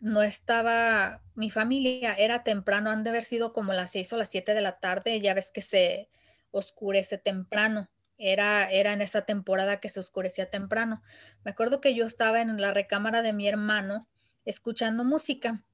[0.00, 4.28] no estaba mi familia, era temprano, han de haber sido como las seis o las
[4.28, 6.10] siete de la tarde, ya ves que se
[6.50, 7.88] oscurece temprano.
[8.18, 11.02] Era, era en esa temporada que se oscurecía temprano.
[11.44, 14.08] Me acuerdo que yo estaba en la recámara de mi hermano
[14.44, 15.64] escuchando música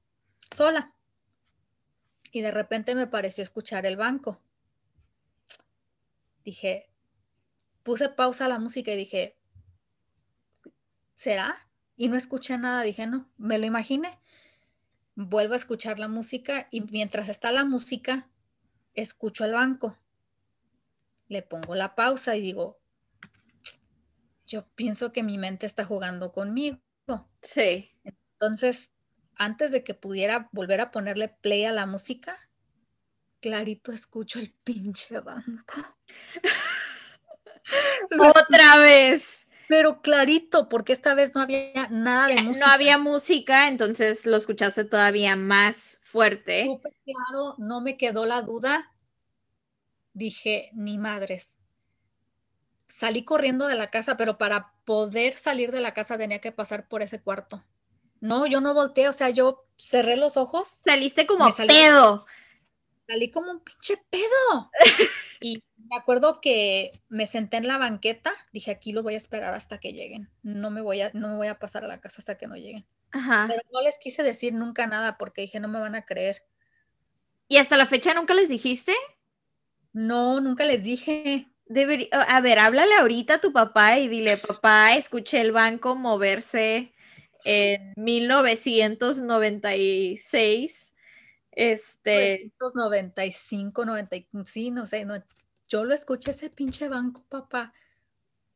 [0.55, 0.93] sola
[2.31, 4.41] y de repente me pareció escuchar el banco.
[6.43, 6.89] Dije,
[7.83, 9.37] puse pausa a la música y dije,
[11.13, 11.67] ¿será?
[11.95, 14.19] Y no escuché nada, dije, no, me lo imaginé.
[15.15, 18.29] Vuelvo a escuchar la música y mientras está la música,
[18.95, 20.00] escucho el banco
[21.31, 22.77] le pongo la pausa y digo,
[24.45, 26.77] yo pienso que mi mente está jugando conmigo.
[27.41, 27.89] Sí.
[28.03, 28.91] Entonces,
[29.35, 32.37] antes de que pudiera volver a ponerle play a la música,
[33.39, 35.75] clarito escucho el pinche banco.
[38.35, 39.47] Otra vez.
[39.69, 42.65] Pero clarito, porque esta vez no había nada de música.
[42.65, 46.65] No había música, entonces lo escuchaste todavía más fuerte.
[46.65, 48.90] Súper claro, no me quedó la duda
[50.13, 51.57] dije, ni madres.
[52.87, 56.87] Salí corriendo de la casa, pero para poder salir de la casa tenía que pasar
[56.87, 57.63] por ese cuarto.
[58.19, 60.77] No, yo no volteé, o sea, yo cerré los ojos.
[60.85, 62.25] Saliste como pedo.
[63.07, 64.69] Salí como un pinche pedo.
[65.41, 69.53] y me acuerdo que me senté en la banqueta, dije, aquí los voy a esperar
[69.53, 70.29] hasta que lleguen.
[70.43, 72.55] No me voy a, no me voy a pasar a la casa hasta que no
[72.55, 72.85] lleguen.
[73.11, 73.45] Ajá.
[73.49, 76.43] Pero no les quise decir nunca nada porque dije, no me van a creer.
[77.47, 78.93] ¿Y hasta la fecha nunca les dijiste?
[79.93, 81.47] No, nunca les dije.
[81.65, 86.91] Debería, a ver, háblale ahorita a tu papá y dile, papá, escuché el banco moverse
[87.45, 90.95] en 1996.
[91.51, 92.39] Este.
[92.39, 95.15] 1995, 95, sí, no sé, no,
[95.67, 97.73] yo lo escuché ese pinche banco, papá.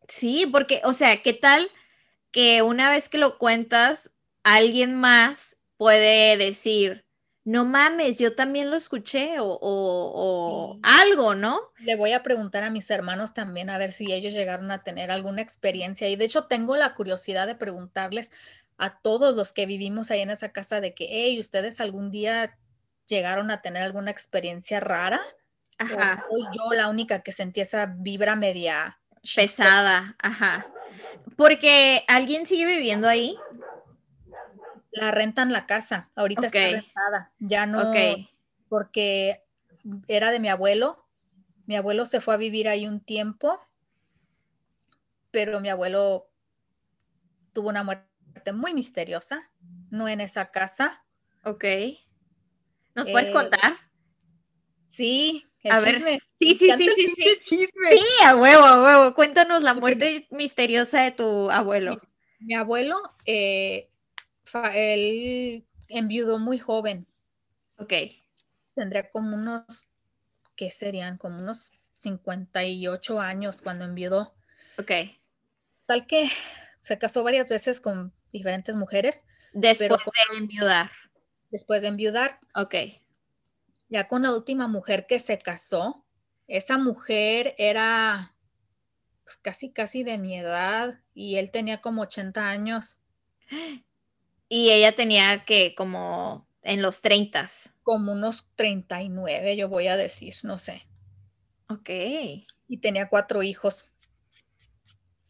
[0.07, 1.69] Sí, porque, o sea, ¿qué tal
[2.31, 4.11] que una vez que lo cuentas,
[4.43, 7.04] alguien más puede decir,
[7.45, 11.61] no mames, yo también lo escuché o, algo, ¿no?
[11.77, 15.11] Le voy a preguntar a mis hermanos también a ver si ellos llegaron a tener
[15.11, 16.09] alguna experiencia.
[16.09, 18.31] Y de hecho tengo la curiosidad de preguntarles
[18.77, 22.57] a todos los que vivimos ahí en esa casa de que, hey, ¿ustedes algún día
[23.05, 25.21] llegaron a tener alguna experiencia rara?
[25.77, 26.25] Ajá.
[26.31, 28.97] O, yo la única que sentí esa vibra media
[29.35, 30.65] pesada, ajá.
[31.37, 33.37] Porque alguien sigue viviendo ahí
[34.95, 37.93] la rentan la casa, ahorita está rentada, ya no,
[38.69, 39.43] porque
[40.07, 41.05] era de mi abuelo,
[41.65, 43.59] mi abuelo se fue a vivir ahí un tiempo,
[45.31, 46.29] pero mi abuelo
[47.51, 49.49] tuvo una muerte muy misteriosa,
[49.89, 51.03] no en esa casa.
[51.43, 51.65] Ok.
[52.93, 53.77] ¿Nos puedes eh, contar?
[54.89, 55.97] Sí, a Ver.
[56.37, 57.67] Sí, sí, sí, sí, sí.
[57.79, 59.15] Sí, a huevo, a huevo.
[59.15, 61.99] Cuéntanos la muerte misteriosa de tu abuelo.
[62.39, 63.89] Mi, abuelo eh,
[64.73, 67.07] él enviudó muy joven.
[67.77, 67.93] Ok.
[68.73, 69.87] Tendría como unos,
[70.55, 71.17] ¿qué serían?
[71.17, 74.35] Como unos 58 años cuando enviudó.
[74.77, 74.91] Ok.
[75.85, 76.29] Tal que
[76.79, 79.25] se casó varias veces con diferentes mujeres.
[79.53, 80.91] Después de enviudar.
[81.51, 82.39] Después de enviudar.
[82.53, 82.75] Ok.
[83.89, 86.05] Ya con la última mujer que se casó,
[86.47, 88.35] esa mujer era
[89.23, 92.99] pues casi, casi de mi edad y él tenía como 80 años.
[94.47, 97.47] Y ella tenía que como en los 30.
[97.83, 100.87] Como unos 39, yo voy a decir, no sé.
[101.69, 101.89] Ok.
[102.67, 103.91] Y tenía cuatro hijos.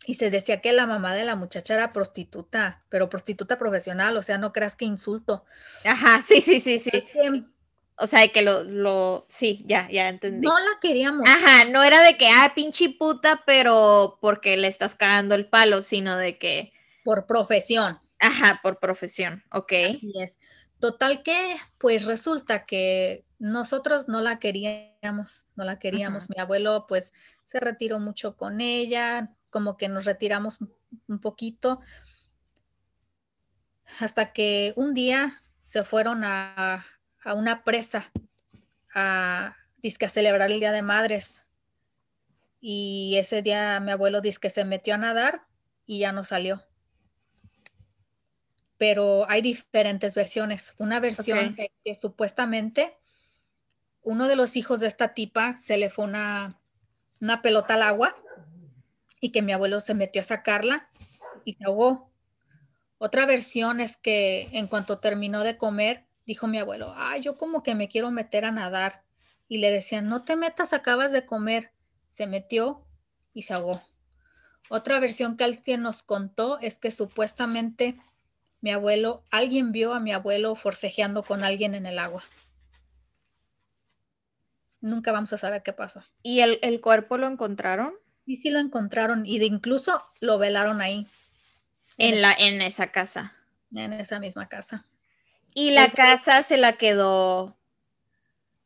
[0.07, 4.21] Y se decía que la mamá de la muchacha era prostituta, pero prostituta profesional, o
[4.21, 5.45] sea, no creas que insulto.
[5.83, 6.91] Ajá, sí, sí, sí, sí.
[7.97, 10.45] o sea, que lo, lo, sí, ya, ya entendí.
[10.45, 11.27] No la queríamos.
[11.27, 15.81] Ajá, no era de que, ah, pinche puta, pero porque le estás cagando el palo,
[15.81, 16.71] sino de que...
[17.03, 17.97] Por profesión.
[18.19, 19.73] Ajá, por profesión, ok.
[19.89, 20.39] Así es.
[20.79, 26.29] Total que, pues resulta que nosotros no la queríamos, no la queríamos.
[26.29, 27.13] Mi abuelo, pues,
[27.43, 30.59] se retiró mucho con ella, como que nos retiramos
[31.07, 31.79] un poquito,
[33.99, 36.85] hasta que un día se fueron a,
[37.23, 38.11] a una presa
[38.93, 41.45] a, a celebrar el Día de Madres.
[42.59, 45.45] Y ese día mi abuelo dice que se metió a nadar
[45.85, 46.63] y ya no salió
[48.77, 50.73] pero hay diferentes versiones.
[50.77, 52.97] Una versión que, supuestamente
[54.01, 56.61] uno de los hijos de esta tipa se le fue una,
[57.19, 58.15] una pelota al agua
[59.19, 60.89] y que mi abuelo se metió a sacarla
[61.43, 62.11] y se ahogó.
[62.97, 67.63] Otra versión es que en cuanto terminó de comer, dijo mi abuelo, ay, yo como
[67.63, 69.03] que me quiero meter a nadar.
[69.47, 71.71] Y le decían, no te metas, acabas de comer.
[72.07, 72.85] Se metió
[73.33, 73.81] y se ahogó.
[74.69, 77.95] Otra versión que alguien nos contó es que supuestamente
[78.61, 82.23] mi abuelo, alguien vio a mi abuelo forcejeando con alguien en el agua.
[84.81, 86.03] Nunca vamos a saber qué pasó.
[86.21, 87.93] ¿Y el, cuerpo lo encontraron?
[88.25, 91.07] Y sí lo encontraron y de incluso lo velaron ahí.
[91.97, 93.33] En, la, en esa casa.
[93.73, 94.85] En esa misma casa.
[95.53, 97.57] Y la casa se la quedó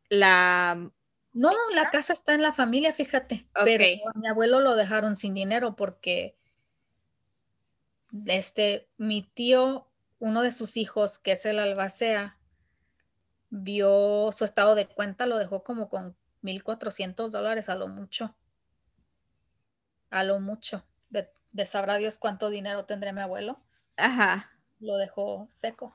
[0.10, 0.92] la...
[1.34, 3.46] No, la casa está en la familia, fíjate.
[3.64, 6.39] Pero a mi abuelo lo dejaron sin dinero porque
[8.26, 9.88] este, mi tío,
[10.20, 12.38] uno de sus hijos, que es el albacea,
[13.50, 18.36] vio su estado de cuenta, lo dejó como con 1.400 dólares a lo mucho.
[20.10, 20.86] A lo mucho.
[21.10, 23.60] De, de, sabrá Dios cuánto dinero tendré mi abuelo.
[23.98, 24.52] Ajá.
[24.80, 25.94] Lo dejó seco.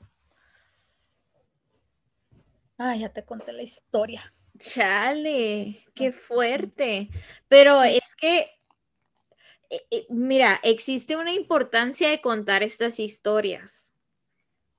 [2.77, 4.33] Ay, ya te conté la historia.
[4.57, 7.09] Chale, qué fuerte.
[7.47, 8.49] Pero es que,
[10.09, 13.93] mira, existe una importancia de contar estas historias,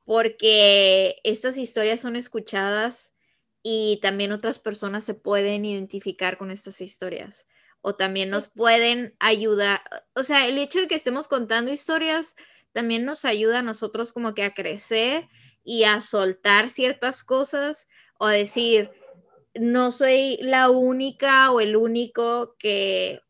[0.05, 3.15] porque estas historias son escuchadas
[3.63, 7.47] y también otras personas se pueden identificar con estas historias
[7.81, 9.81] o también nos pueden ayudar.
[10.15, 12.35] O sea, el hecho de que estemos contando historias
[12.73, 15.29] también nos ayuda a nosotros como que a crecer
[15.63, 17.89] y a soltar ciertas cosas
[18.19, 18.91] o a decir,
[19.55, 23.21] no soy la única o el único que,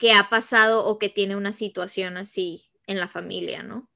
[0.00, 3.88] que ha pasado o que tiene una situación así en la familia, ¿no?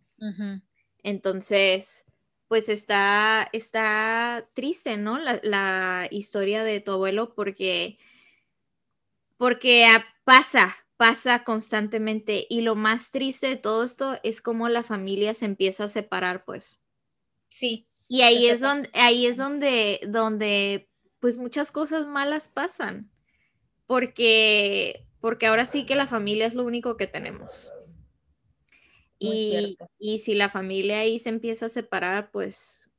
[1.02, 2.04] Entonces,
[2.46, 5.18] pues está, está triste, ¿no?
[5.18, 7.98] La, la, historia de tu abuelo porque,
[9.38, 9.88] porque
[10.24, 15.46] pasa, pasa constantemente y lo más triste de todo esto es cómo la familia se
[15.46, 16.80] empieza a separar, pues.
[17.48, 17.88] Sí.
[18.08, 23.10] Y ahí es donde, ahí es donde, donde, pues muchas cosas malas pasan,
[23.86, 27.72] porque, porque ahora sí que la familia es lo único que tenemos.
[29.18, 32.90] Y, y, si la familia ahí se empieza a separar, pues,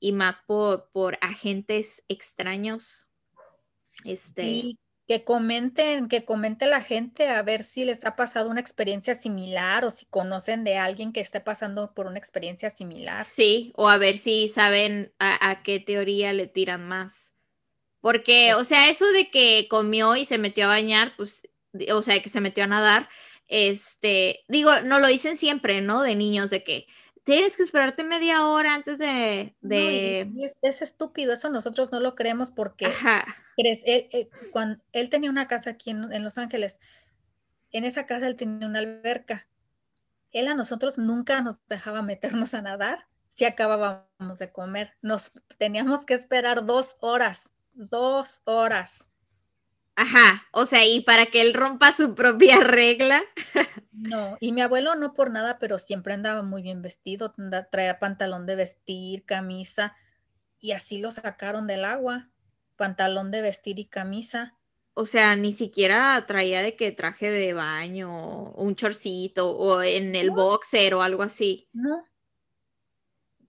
[0.00, 3.06] y más por, por agentes extraños,
[4.04, 9.14] este que comenten, que comente la gente a ver si les ha pasado una experiencia
[9.14, 13.24] similar o si conocen de alguien que esté pasando por una experiencia similar.
[13.24, 17.35] Sí, o a ver si saben a, qué teoría le tiran más.
[18.06, 21.42] Porque, o sea, eso de que comió y se metió a bañar, pues,
[21.92, 23.08] o sea, que se metió a nadar,
[23.48, 26.02] este, digo, no lo dicen siempre, ¿no?
[26.02, 26.86] De niños, de que
[27.24, 29.56] tienes que esperarte media hora antes de...
[30.62, 32.86] es, estúpido, eso nosotros no lo creemos porque
[33.56, 36.78] crees, él, cuando él tenía una casa aquí en, Los Ángeles,
[37.72, 39.48] en esa casa él tenía una alberca.
[40.30, 44.94] Él a nosotros nunca nos dejaba meternos a nadar si acabábamos de comer.
[45.02, 49.08] Nos teníamos que esperar dos horas, dos horas.
[49.94, 53.22] Ajá, o sea, y para que él rompa su propia regla.
[53.92, 57.34] No, y mi abuelo no por nada, pero siempre andaba muy bien vestido,
[57.70, 59.96] traía pantalón de vestir, camisa,
[60.60, 62.28] y así lo sacaron del agua,
[62.76, 64.54] pantalón de vestir y camisa.
[64.92, 70.14] O sea, ni siquiera traía de que traje de baño, o un chorcito, o en
[70.14, 71.68] el boxer o algo así.
[71.72, 72.04] No.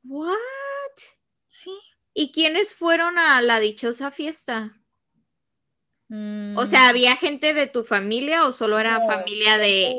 [0.04, 0.36] ¿What?
[1.48, 1.78] Sí.
[2.20, 4.76] ¿Y quiénes fueron a la dichosa fiesta?
[6.10, 6.66] O mm.
[6.66, 9.94] sea, ¿había gente de tu familia o solo era familia de,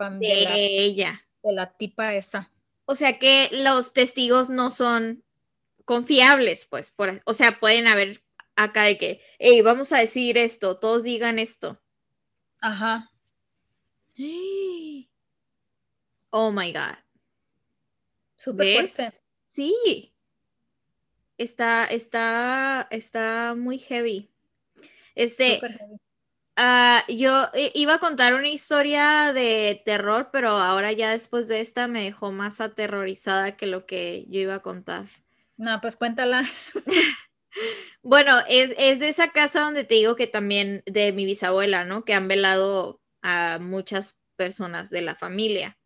[0.00, 1.22] ella?
[1.42, 2.50] De la tipa esa.
[2.86, 5.22] O sea que los testigos no son
[5.84, 6.92] confiables, pues.
[6.92, 8.24] Por, o sea, pueden haber
[8.56, 11.78] acá de que, hey, vamos a decir esto, todos digan esto.
[12.62, 13.10] Ajá.
[16.36, 16.96] Oh my God.
[18.34, 19.20] Súper fuerte.
[19.44, 20.13] Sí.
[21.36, 24.30] Está, está, está muy heavy.
[25.14, 25.60] Este,
[26.56, 31.88] uh, yo iba a contar una historia de terror, pero ahora ya después de esta
[31.88, 35.06] me dejó más aterrorizada que lo que yo iba a contar.
[35.56, 36.44] No, pues cuéntala.
[38.02, 42.04] bueno, es, es, de esa casa donde te digo que también de mi bisabuela, ¿no?
[42.04, 45.78] Que han velado a muchas personas de la familia.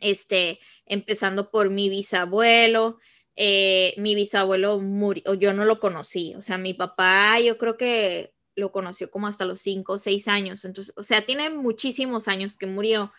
[0.00, 2.98] Este, empezando por mi bisabuelo,
[3.36, 8.32] eh, mi bisabuelo murió, yo no lo conocí, o sea, mi papá yo creo que
[8.54, 12.56] lo conoció como hasta los cinco o seis años, entonces, o sea, tiene muchísimos años
[12.56, 13.12] que murió.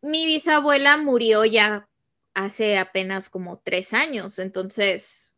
[0.00, 1.88] Mi bisabuela murió ya
[2.34, 5.34] hace apenas como tres años, entonces,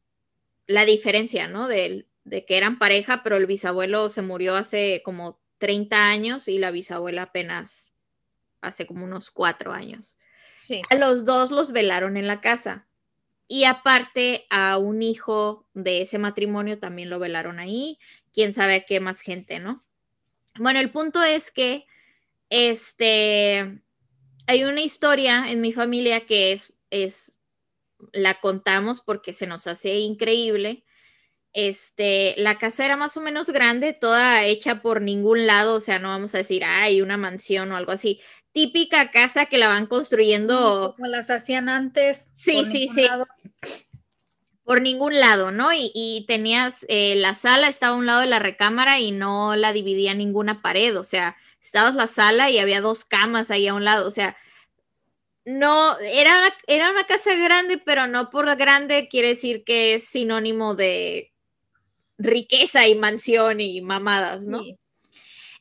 [0.67, 1.67] la diferencia, ¿no?
[1.67, 6.59] De, de que eran pareja, pero el bisabuelo se murió hace como 30 años y
[6.59, 7.95] la bisabuela apenas
[8.61, 10.19] hace como unos cuatro años.
[10.59, 10.83] Sí.
[10.91, 12.90] A los dos los velaron en la casa
[13.51, 17.99] y aparte a un hijo de ese matrimonio también lo velaron ahí,
[18.33, 19.85] quién sabe qué más gente, ¿no?
[20.59, 21.87] Bueno, el punto es que
[22.51, 23.83] este
[24.47, 27.37] hay una historia en mi familia que es, es
[28.13, 30.85] la contamos porque se nos hace increíble,
[31.53, 35.99] Este, la casa era más o menos grande, toda hecha por ningún lado, o sea,
[35.99, 38.21] no vamos a decir, hay una mansión o algo así.
[38.53, 40.95] Típica casa que la van construyendo.
[40.97, 42.27] Como las hacían antes.
[42.33, 43.07] Sí, sí, sí.
[44.65, 45.71] Por ningún lado, ¿no?
[45.73, 49.73] Y, tenías, eh, la sala estaba a un lado de la recámara y no la
[49.73, 53.85] dividía ninguna pared, o sea, estabas la sala y había dos camas ahí a un
[53.85, 54.37] lado, o sea,
[55.45, 60.75] no, era, era una casa grande, pero no por grande quiere decir que es sinónimo
[60.75, 61.33] de
[62.19, 64.61] riqueza y mansión y mamadas, ¿no?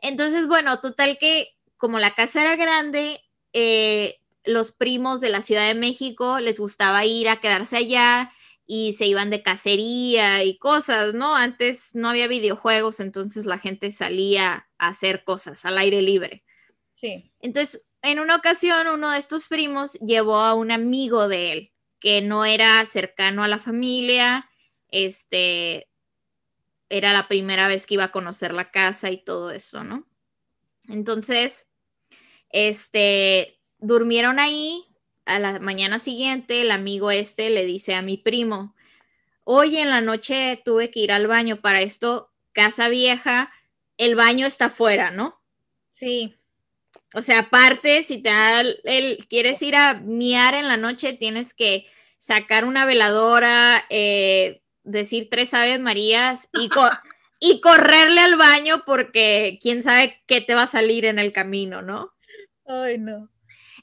[0.02, 1.50] Entonces, bueno, total que
[1.80, 3.22] como la casa era grande,
[3.54, 8.32] eh, los primos de la Ciudad de México les gustaba ir a quedarse allá
[8.68, 11.36] y se iban de cacería y cosas, ¿no?
[11.36, 16.44] Antes no había videojuegos, entonces la gente salía a hacer cosas al aire libre.
[16.94, 17.32] Sí.
[17.40, 22.22] Entonces, en una ocasión, uno de estos primos llevó a un amigo de él, que
[22.22, 24.50] no era cercano a la familia,
[24.90, 25.90] este,
[26.90, 30.08] era la primera vez que iba a conocer la casa y todo eso, ¿no?
[30.88, 31.69] Entonces,
[32.50, 34.86] este, durmieron ahí,
[35.26, 38.76] a la mañana siguiente el amigo este le dice a mi primo,
[39.44, 43.52] hoy en la noche tuve que ir al baño, para esto, casa vieja,
[43.98, 45.40] el baño está afuera, ¿no?
[45.92, 46.36] Sí.
[47.14, 48.32] O sea, aparte, si te
[48.84, 51.88] el, quieres ir a miar en la noche, tienes que
[52.20, 56.70] sacar una veladora, eh, decir tres aves marías y,
[57.40, 61.82] y correrle al baño porque quién sabe qué te va a salir en el camino,
[61.82, 62.14] ¿no?
[62.70, 63.30] Ay, no.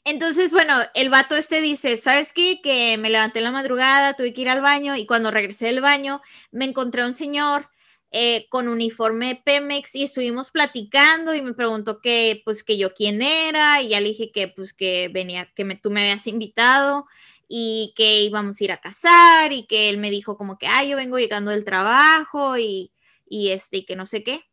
[0.05, 2.61] Entonces, bueno, el vato este dice, ¿sabes qué?
[2.63, 5.81] Que me levanté en la madrugada, tuve que ir al baño y cuando regresé del
[5.81, 6.23] baño
[6.53, 7.69] me encontré a un señor
[8.13, 13.23] eh, con uniforme Pemex y estuvimos platicando y me preguntó que, pues, que yo quién
[13.23, 17.07] era y ya le dije que, pues, que venía, que tú me habías invitado
[17.49, 20.85] y que íbamos a ir a casar y que él me dijo como que, ah,
[20.85, 22.93] yo vengo llegando del trabajo y,
[23.29, 24.45] y este, y que no sé qué.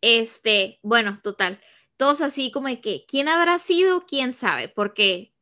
[0.00, 1.60] Este, bueno, total.
[1.96, 4.04] Todos así como de que, ¿quién habrá sido?
[4.06, 4.68] ¿Quién sabe?
[4.68, 5.32] Porque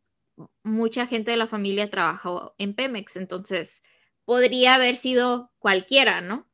[0.63, 3.83] mucha gente de la familia trabajó en Pemex, entonces
[4.25, 6.49] podría haber sido cualquiera, ¿no?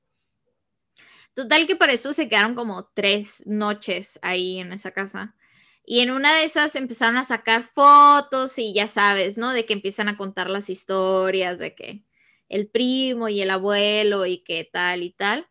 [1.34, 5.36] Total que para eso se quedaron como tres noches ahí en esa casa.
[5.84, 9.52] Y en una de esas empezaron a sacar fotos y ya sabes, ¿no?
[9.52, 12.04] De que empiezan a contar las historias de que
[12.48, 15.48] el primo y el abuelo y que tal y tal.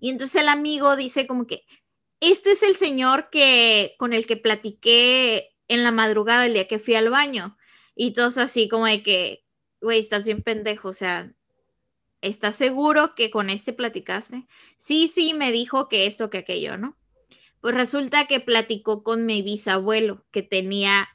[0.00, 1.64] Y entonces el amigo dice como que,
[2.22, 6.78] este es el señor que con el que platiqué en la madrugada el día que
[6.78, 7.58] fui al baño.
[7.96, 9.44] Y todos así como de que,
[9.80, 11.32] güey, estás bien pendejo, o sea,
[12.20, 14.46] ¿estás seguro que con este platicaste?
[14.76, 16.96] Sí, sí, me dijo que esto, que aquello, ¿no?
[17.60, 21.08] Pues resulta que platicó con mi bisabuelo, que tenía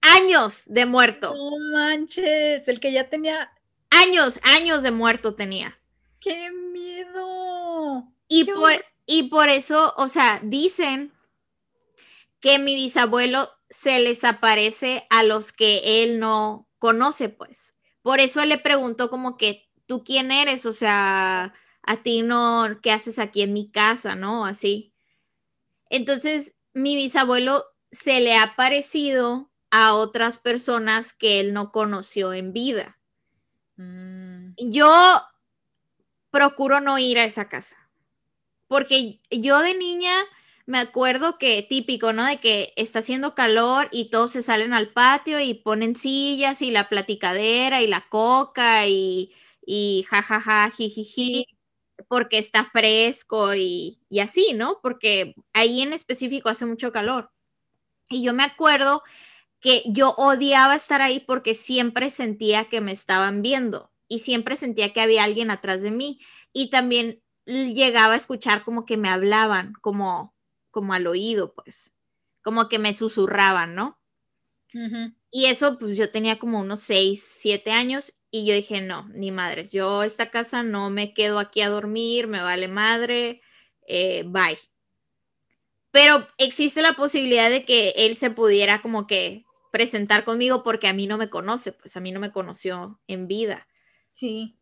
[0.00, 1.34] años de muerto.
[1.34, 3.52] No manches, el que ya tenía
[3.90, 5.78] años, años de muerto tenía.
[6.18, 8.10] ¡Qué miedo!
[8.26, 8.72] Y, por,
[9.12, 11.12] y por eso, o sea, dicen
[12.38, 17.76] que mi bisabuelo se les aparece a los que él no conoce, pues.
[18.02, 20.64] Por eso él le preguntó como que, ¿tú quién eres?
[20.64, 24.14] O sea, a ti no, ¿qué haces aquí en mi casa?
[24.14, 24.46] ¿No?
[24.46, 24.94] Así.
[25.88, 32.52] Entonces, mi bisabuelo se le ha parecido a otras personas que él no conoció en
[32.52, 32.96] vida.
[33.74, 34.52] Mm.
[34.56, 35.20] Yo
[36.30, 37.76] procuro no ir a esa casa,
[38.70, 40.12] porque yo de niña
[40.66, 42.24] me acuerdo que típico, ¿no?
[42.24, 46.70] De que está haciendo calor y todos se salen al patio y ponen sillas y
[46.70, 49.32] la platicadera y la coca y,
[49.66, 51.46] y jajaja, jijiji,
[52.08, 54.78] porque está fresco y, y así, ¿no?
[54.82, 57.32] Porque ahí en específico hace mucho calor.
[58.10, 59.02] Y yo me acuerdo
[59.60, 64.92] que yo odiaba estar ahí porque siempre sentía que me estaban viendo y siempre sentía
[64.92, 66.20] que había alguien atrás de mí
[66.52, 67.22] y también
[67.74, 70.34] llegaba a escuchar como que me hablaban, como
[70.70, 71.92] como al oído, pues,
[72.42, 73.98] como que me susurraban, ¿no?
[75.32, 79.30] Y eso, pues yo tenía como unos seis, siete años y yo dije, no, ni
[79.30, 83.40] madres, yo esta casa no me quedo aquí a dormir, me vale madre,
[83.86, 84.58] eh, bye.
[85.92, 90.92] Pero existe la posibilidad de que él se pudiera como que presentar conmigo porque a
[90.92, 93.68] mí no me conoce, pues a mí no me conoció en vida.
[94.12, 94.59] Sí.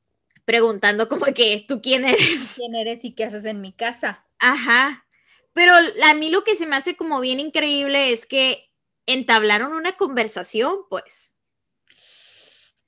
[0.49, 2.55] Preguntando como que, ¿tú quién eres?
[2.57, 4.25] ¿Quién eres y qué haces en mi casa?
[4.39, 5.05] Ajá.
[5.53, 8.73] Pero a mí lo que se me hace como bien increíble es que
[9.05, 11.35] entablaron una conversación, pues.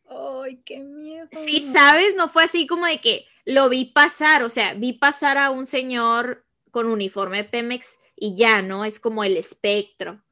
[0.09, 1.29] Ay, qué miedo.
[1.33, 5.37] Sí, sabes, no fue así como de que lo vi pasar, o sea, vi pasar
[5.37, 8.87] a un señor con uniforme Pemex y ya, ¿no?
[8.87, 10.25] Es como el espectro.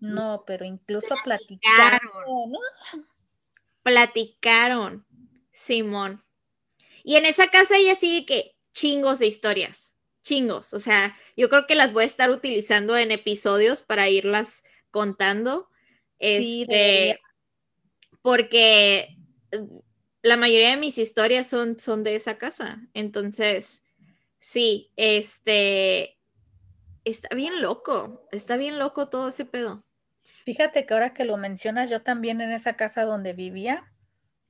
[0.00, 2.00] No, pero incluso platicaron.
[2.00, 3.06] Platicaron,
[3.84, 5.06] platicaron
[5.52, 6.20] Simón.
[7.04, 10.72] Y en esa casa ella sigue que chingos de historias, chingos.
[10.72, 15.68] O sea, yo creo que las voy a estar utilizando en episodios para irlas contando.
[16.20, 17.20] Sí, Este,
[18.22, 19.16] porque
[19.50, 19.60] eh,
[20.22, 22.80] la mayoría de mis historias son, son de esa casa.
[22.94, 23.82] Entonces,
[24.38, 26.18] sí, este,
[27.04, 29.84] está bien loco, está bien loco todo ese pedo.
[30.44, 33.92] Fíjate que ahora que lo mencionas, yo también en esa casa donde vivía,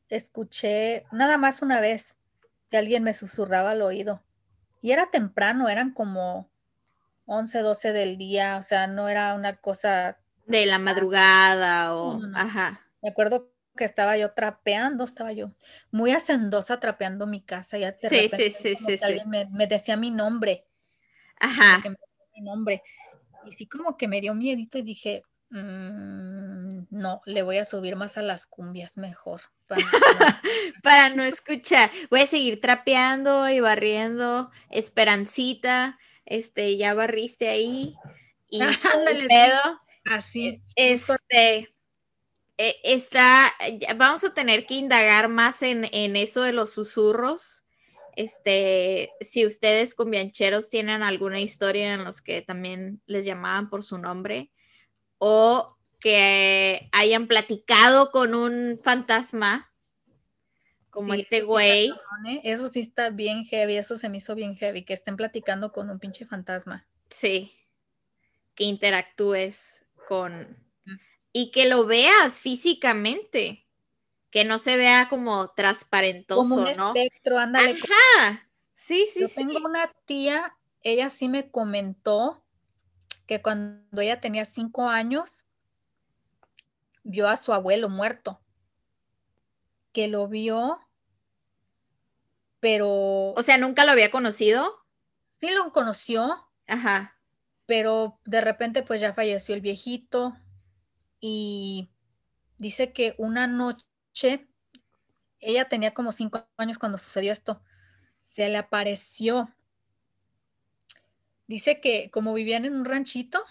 [0.09, 2.17] escuché nada más una vez
[2.73, 4.25] que alguien me susurraba al oído.
[4.81, 6.51] Y era temprano, eran como
[7.27, 12.21] 11, 12 del día, o sea, no era una cosa, De la madrugada o, No,
[12.21, 12.39] no, no.
[12.39, 15.53] ajá, me acuerdo que estaba yo trapeando, estaba yo
[15.93, 19.97] muy hacendosa trapeando mi casa y de Sí, repente sí, sí, sí, me, me decía
[19.97, 20.67] mi nombre,
[21.41, 21.81] ajá.
[21.83, 22.83] que me decía mi nombre.
[23.47, 25.23] Y sí como que me dio miedito y dije,
[25.53, 29.43] "Mm, no, le voy a subir más a las cumbias mejor.
[29.69, 29.91] para no-
[30.83, 34.51] Para no escuchar, voy a seguir trapeando y barriendo.
[34.71, 37.95] Esperancita, este, ya barriste ahí.
[38.49, 38.61] Y
[38.97, 39.79] Ándale, pedo.
[40.07, 41.69] Así, justo Este,
[42.59, 43.53] eh, está,
[43.97, 47.65] vamos a tener que indagar más en, en eso de los susurros.
[48.17, 53.97] Este, si ustedes cumbiancheros tienen alguna historia en los que también les llamaban por su
[53.99, 54.51] nombre
[55.25, 59.73] o que hayan platicado con un fantasma
[60.91, 61.91] como Sí, este eso sí está güey.
[62.27, 62.41] ¿eh?
[62.43, 65.91] Eso sí está bien heavy, eso se me hizo bien heavy, que estén platicando con
[65.91, 66.89] un pinche fantasma.
[67.09, 67.53] Sí,
[68.57, 70.57] que interactúes con
[71.33, 73.65] y que lo veas físicamente,
[74.31, 76.95] que no se vea como transparentoso, Como un ¿no?
[76.97, 77.79] espectro, ándale.
[77.81, 79.35] Ajá, sí, sí, Yo sí.
[79.37, 82.43] tengo una tía, ella sí me comentó
[83.33, 85.47] que cuando ella tenía cinco años,
[87.03, 88.43] vio a su abuelo muerto,
[89.93, 90.81] que lo vio,
[92.61, 94.85] pero O sea, nunca lo había conocido.
[95.41, 97.17] sí lo conoció, Ajá,
[97.67, 100.37] pero de repente pues ya falleció el viejito
[101.21, 101.91] y
[102.59, 104.49] dice que una noche,
[105.41, 107.63] ella tenía como cinco años cuando sucedió esto,
[108.23, 109.49] se le apareció.
[111.53, 113.45] Dice que como vivían en un ranchito,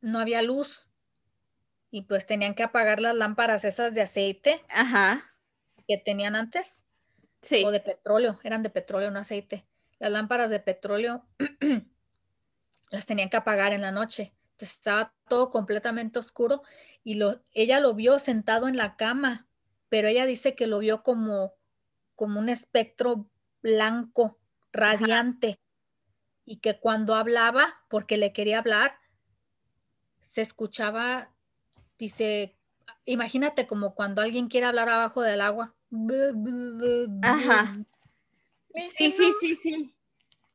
[0.00, 0.90] no había luz
[1.92, 5.32] y pues tenían que apagar las lámparas esas de aceite ajá,
[5.86, 6.82] que tenían antes
[7.40, 7.62] sí.
[7.64, 9.64] o de petróleo, eran de petróleo, no aceite.
[10.00, 11.24] Las lámparas de petróleo
[12.90, 14.34] las tenían que apagar en la noche.
[14.54, 16.64] Entonces estaba todo completamente oscuro
[17.04, 19.46] y lo, ella lo vio sentado en la cama,
[19.88, 21.54] pero ella dice que lo vio como,
[22.16, 23.30] como un espectro
[23.62, 24.40] blanco,
[24.72, 25.60] radiante,
[26.46, 28.98] y que cuando hablaba, porque le quería hablar,
[30.22, 31.32] se escuchaba,
[31.98, 32.56] dice,
[33.04, 35.74] imagínate como cuando alguien quiere hablar abajo del agua.
[37.22, 37.76] Ajá.
[38.96, 39.94] Sí, sí, sí, sí.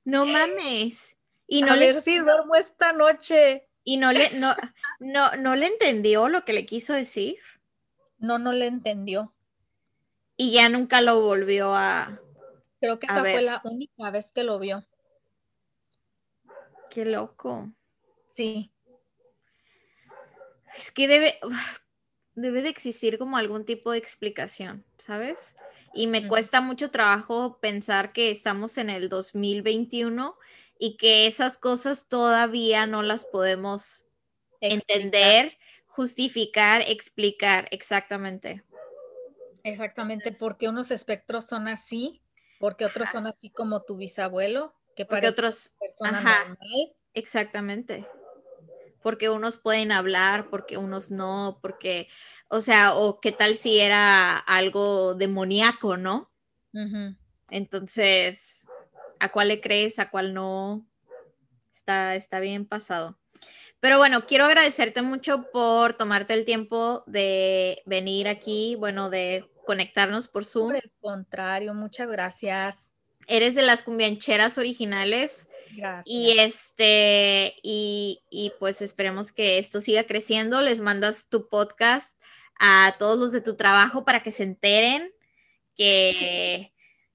[0.06, 1.18] No mames.
[1.48, 3.68] Y no a le ver si duermo esta noche.
[3.84, 4.56] y no le no
[5.00, 7.38] no no le entendió lo que le quiso decir
[8.20, 9.34] No, no le entendió.
[10.38, 12.20] y ya nunca lo volvió a
[12.80, 14.86] Creo que A esa fue la única vez que lo vio.
[16.92, 17.72] Qué loco.
[18.36, 18.72] Sí,
[20.78, 21.40] Es que debe,
[22.36, 25.56] debe de existir como algún tipo de explicación, ¿sabes?
[25.94, 30.36] Y me cuesta mucho trabajo pensar que estamos en el 2021
[30.80, 34.06] y que esas cosas todavía no las podemos
[34.62, 35.02] explicar.
[35.02, 35.58] entender,
[35.88, 38.64] justificar, explicar exactamente.
[39.64, 42.22] Exactamente, porque unos espectros son así,
[42.60, 46.58] porque otros son así como tu bisabuelo, que parece otros, una persona ajá.
[47.14, 48.08] exactamente.
[49.02, 52.08] Porque unos pueden hablar, porque unos no, porque,
[52.50, 56.32] o sea, o qué tal si era algo demoníaco, ¿no?
[57.50, 58.68] Entonces,
[59.20, 59.98] ¿a cuál le crees?
[59.98, 60.88] ¿A cuál no?
[61.72, 63.18] Está, está bien pasado.
[63.80, 70.28] Pero bueno, quiero agradecerte mucho por tomarte el tiempo de venir aquí, bueno, de conectarnos
[70.28, 70.68] por Zoom.
[70.68, 72.86] Por el contrario, muchas gracias.
[73.28, 76.06] Eres de las cumbiancheras originales Gracias.
[76.08, 80.62] y este, y, y pues esperemos que esto siga creciendo.
[80.62, 82.18] Les mandas tu podcast
[82.60, 85.12] a todos los de tu trabajo para que se enteren
[85.76, 86.74] que,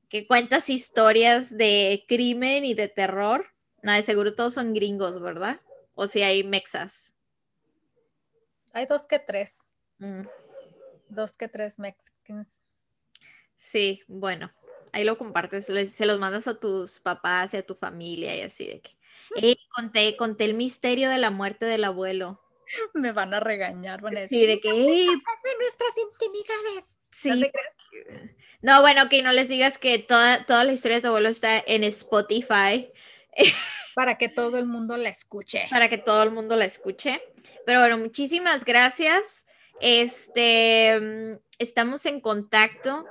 [0.08, 3.46] que cuentas historias de crimen y de terror.
[3.82, 5.60] No, de seguro todos son gringos, ¿verdad?
[5.94, 7.14] O si hay mexas.
[8.72, 9.58] Hay dos que tres,
[9.98, 10.22] Mm,
[11.08, 12.48] dos que tres Mexicans.
[13.56, 14.52] sí, bueno,
[14.96, 18.40] ahí lo compartes, les- se los mandas a tus papás y a tu familia y
[18.42, 18.90] así de que,
[19.54, 22.40] "Ey, conté, conté el misterio de la muerte del abuelo.
[22.94, 26.96] Me van a regañar, van a Sí, decir, de que, "Ey, de nuestras intimidades.
[27.10, 31.02] sí, te porque- No, bueno, que no les digas que toda, toda la historia de
[31.02, 32.90] tu abuelo está en Spotify.
[33.94, 35.66] Para que todo el mundo la escuche.
[35.70, 37.22] Para que todo el mundo la escuche.
[37.64, 39.46] Pero bueno, muchísimas gracias.
[39.80, 43.06] Este, mm, estamos en contacto.